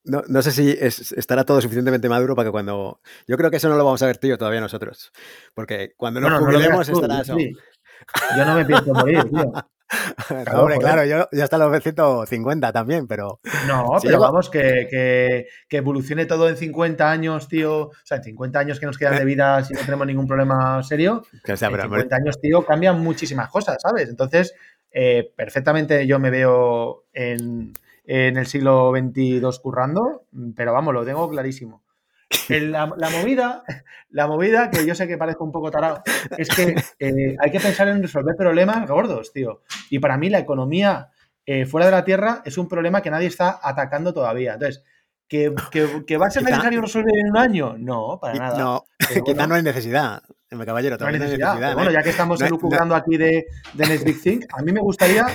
[0.06, 0.78] No, sé si
[1.16, 3.00] estará todo suficientemente maduro para que cuando...
[3.26, 5.14] Yo creo que eso no lo vamos a ver, tío, todavía nosotros.
[5.54, 7.38] Porque cuando nos jubilemos estará eso.
[7.38, 9.54] Yo no me pienso morir, tío.
[10.54, 13.40] hombre, claro, yo ya hasta los 150 también, pero.
[13.68, 14.88] No, pero vamos, que,
[15.70, 17.88] que, evolucione todo en 50 años, tío.
[17.88, 20.82] O sea, en 50 años que nos quedan de vida si no tenemos ningún problema
[20.84, 21.24] serio.
[21.48, 24.10] en 50 años, tío, cambian muchísimas cosas, ¿sabes?
[24.10, 24.54] Entonces,
[24.92, 27.74] eh, perfectamente yo me veo en,
[28.06, 31.84] en el siglo XXII currando, pero vamos, lo tengo clarísimo.
[32.50, 33.64] La, movida,
[34.10, 36.04] la movida, que yo sé que parezco un poco tarado,
[36.38, 39.62] es que eh, hay que pensar en resolver problemas gordos, tío.
[39.90, 41.10] Y para mí la economía
[41.46, 44.54] eh, fuera de la Tierra es un problema que nadie está atacando todavía.
[44.54, 44.84] Entonces,
[45.28, 47.76] ¿que, va a ser necesario resolver en un año?
[47.78, 48.58] No, para nada.
[48.58, 48.86] No,
[49.26, 50.24] quizá no hay necesidad.
[50.52, 51.74] Mi caballero, no hay necesidad.
[51.74, 51.94] bueno, ¿eh?
[51.94, 55.26] ya que estamos no, aquí de, de Next Big Thing, a mí me gustaría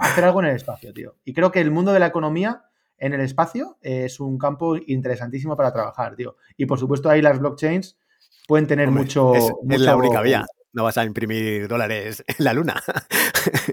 [0.00, 1.16] hacer algo en el espacio, tío.
[1.24, 2.69] Y creo que el mundo de la economía
[3.00, 6.36] en el espacio es un campo interesantísimo para trabajar, tío.
[6.56, 7.98] Y por supuesto ahí las blockchains
[8.46, 9.50] pueden tener mucho, es,
[9.80, 10.44] la única vía.
[10.72, 12.80] no vas a imprimir dólares en la luna.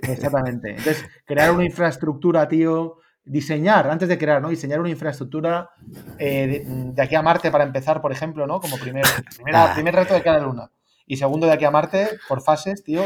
[0.04, 0.70] Exactamente.
[0.70, 4.50] Entonces, crear una infraestructura, tío, diseñar, antes de crear, ¿no?
[4.50, 5.72] Diseñar una infraestructura
[6.18, 8.62] eh, de, aquí a Marte para empezar, por ejemplo, ¿no?
[8.62, 9.04] Como primer,
[9.54, 9.72] ah.
[9.76, 10.72] primer reto de cada luna.
[11.06, 13.04] Y segundo de aquí a Marte, por fases, tío,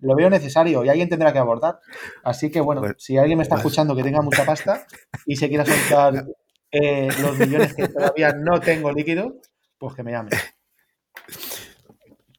[0.00, 1.80] lo veo necesario y alguien tendrá que abordar.
[2.24, 4.86] Así que, bueno, si alguien me está escuchando que tenga mucha pasta
[5.26, 6.26] y se quiera soltar
[6.70, 9.40] eh, los millones que todavía no tengo líquido,
[9.78, 10.30] pues que me llame.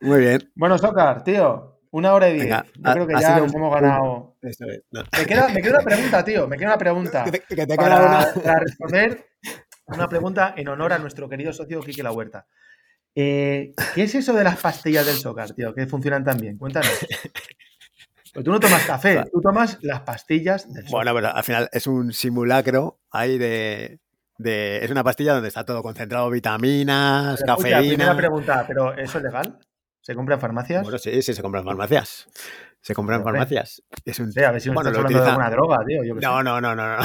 [0.01, 0.51] Muy bien.
[0.55, 2.49] Bueno, Sócar, tío, una hora y diez.
[2.75, 4.35] Yo creo que ya nos hemos ganado.
[4.41, 6.47] Me, queda, una pregunta, tío.
[6.47, 7.25] Me queda una pregunta.
[7.25, 9.25] Que te, para, responder
[9.87, 12.47] una pregunta en honor a nuestro querido socio Quique La Huerta.
[13.15, 15.73] Eh, ¿Qué es eso de las pastillas del Sócar, tío?
[15.73, 16.57] Que funcionan tan bien.
[16.57, 16.91] Cuéntanos.
[18.33, 21.87] Pues tú no tomas café, tú tomas las pastillas del Bueno, pero al final es
[21.87, 23.99] un simulacro ahí de,
[24.37, 27.79] es una pastilla donde está todo concentrado, vitaminas, cafeína.
[27.79, 29.59] primera pregunta, ¿pero eso es legal?
[30.01, 30.83] ¿Se compra en farmacias?
[30.83, 32.27] Bueno, sí, sí, se compra en farmacias.
[32.81, 33.83] Se compra en farmacias.
[34.05, 34.31] Es un...
[34.39, 36.01] a ver si bueno, estás de alguna droga, tío.
[36.15, 37.03] no, no, no, no, no.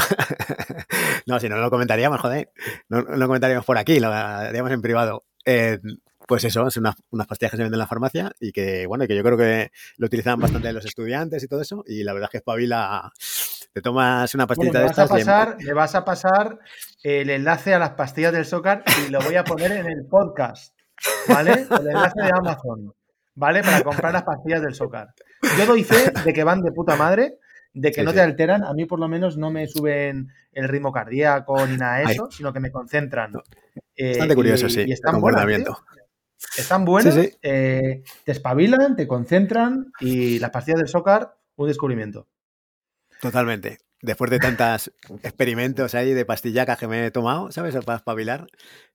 [1.27, 2.53] no, si no lo comentaríamos, joder.
[2.89, 5.25] No, lo comentaríamos por aquí, lo haríamos en privado.
[5.45, 5.79] Eh,
[6.27, 9.15] pues eso, son unas, pastillas que se venden en la farmacia y que, bueno, que
[9.15, 11.85] yo creo que lo utilizan bastante los estudiantes y todo eso.
[11.87, 13.13] Y la verdad es que espabila.
[13.73, 15.09] Te tomas una pastillita de estas.
[15.09, 15.73] pasar, le...
[15.73, 16.59] vas a pasar
[17.03, 20.75] el enlace a las pastillas del Zócar y lo voy a poner en el podcast.
[21.29, 21.67] ¿Vale?
[21.71, 22.95] El enlace de Amazon.
[23.35, 23.63] ¿Vale?
[23.63, 25.09] Para comprar las pastillas del Zócar.
[25.59, 27.39] Yo doy fe de que van de puta madre,
[27.75, 28.65] de que no te alteran.
[28.65, 32.31] A mí, por lo menos, no me suben el ritmo cardíaco ni nada de eso,
[32.31, 33.33] sino que me concentran.
[33.33, 34.85] Bastante curioso, sí.
[34.87, 35.85] Y están comportamiento.
[36.57, 42.29] Están buenas, eh, te espabilan, te concentran y las pastillas del Sócar, un descubrimiento.
[43.21, 47.75] Totalmente después de tantos experimentos ahí de pastillacas que me he tomado, ¿sabes?
[47.85, 48.47] Para espabilar.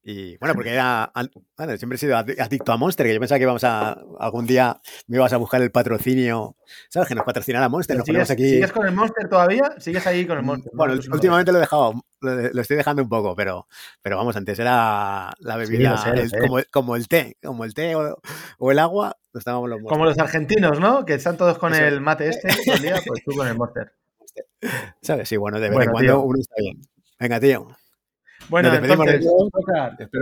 [0.03, 1.11] Y bueno, porque era,
[1.57, 4.79] bueno, siempre he sido adicto a Monster, que yo pensaba que íbamos a, algún día
[5.07, 6.55] me ibas a buscar el patrocinio,
[6.89, 7.09] ¿sabes?
[7.09, 7.97] Que nos patrocinara Monster.
[7.97, 8.49] Nos ¿Sigues, aquí...
[8.49, 9.75] ¿Sigues con el Monster todavía?
[9.79, 10.71] ¿Sigues ahí con el Monster?
[10.75, 13.67] Bueno, últimamente lo he dejado, lo, estoy dejando un poco, pero,
[14.01, 15.95] pero vamos, antes era la bebida
[16.71, 21.05] como, el té, como el té o, el agua, los Como los argentinos, ¿no?
[21.05, 23.98] Que están todos con el mate este todo el día, pues tú con el Monster.
[25.01, 25.29] ¿Sabes?
[25.29, 26.81] Sí, bueno, de vez en cuando uno está bien.
[27.19, 27.67] Venga, tío.
[28.49, 29.25] Bueno, entonces,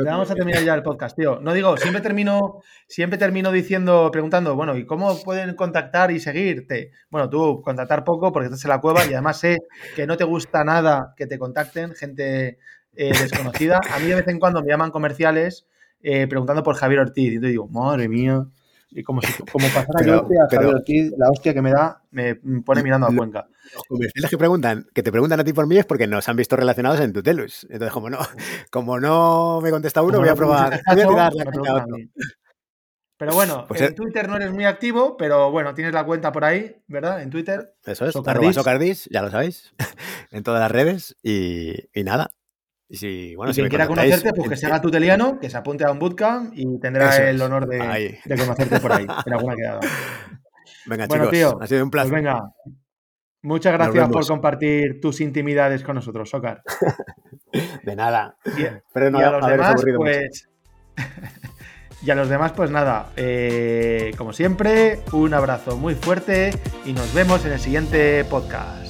[0.05, 1.39] vamos a terminar ya el podcast, tío.
[1.39, 6.91] No digo, siempre termino, siempre termino diciendo, preguntando, bueno, ¿y cómo pueden contactar y seguirte?
[7.09, 9.59] Bueno, tú contactar poco porque estás en la cueva y además sé
[9.95, 12.57] que no te gusta nada que te contacten gente
[12.95, 13.79] eh, desconocida.
[13.93, 15.65] A mí de vez en cuando me llaman comerciales
[16.01, 18.45] eh, preguntando por Javier Ortiz y te digo, madre mía,
[18.89, 22.35] y como si como pasara yo a Javier Ortiz, la hostia que me da me
[22.35, 23.47] pone mirando a Cuenca.
[23.73, 26.35] Los comerciales que preguntan, que te preguntan a ti por mí es porque nos han
[26.35, 27.65] visto relacionados en Tutelus.
[27.69, 28.19] Entonces, como no,
[28.71, 30.81] como no me contesta uno, voy a probar.
[30.93, 31.85] Voy a tirar la
[33.17, 36.45] Pero bueno, pues en Twitter no eres muy activo, pero bueno, tienes la cuenta por
[36.45, 37.21] ahí, ¿verdad?
[37.21, 37.75] En Twitter.
[37.85, 39.73] Eso es, Socardis, Socardis ya lo sabéis,
[40.31, 41.17] en todas las redes.
[41.21, 42.31] Y, y nada,
[42.89, 45.91] y si, bueno, quien quiera conocerte, pues que se haga tuteliano, que se apunte a
[45.91, 49.79] un bootcamp y tendrá el honor de, de, conocerte por ahí, en alguna quedada.
[50.85, 52.11] Venga, chicos, tío, ha sido un placer.
[52.11, 52.41] Pues venga,
[53.41, 56.61] muchas gracias por compartir tus intimidades con nosotros, Socar.
[57.83, 58.37] de nada.
[58.93, 60.49] Pero no, y a los demás, pues...
[62.01, 66.51] y a los demás, pues nada, eh, como siempre, un abrazo muy fuerte
[66.85, 68.86] y nos vemos en el siguiente podcast.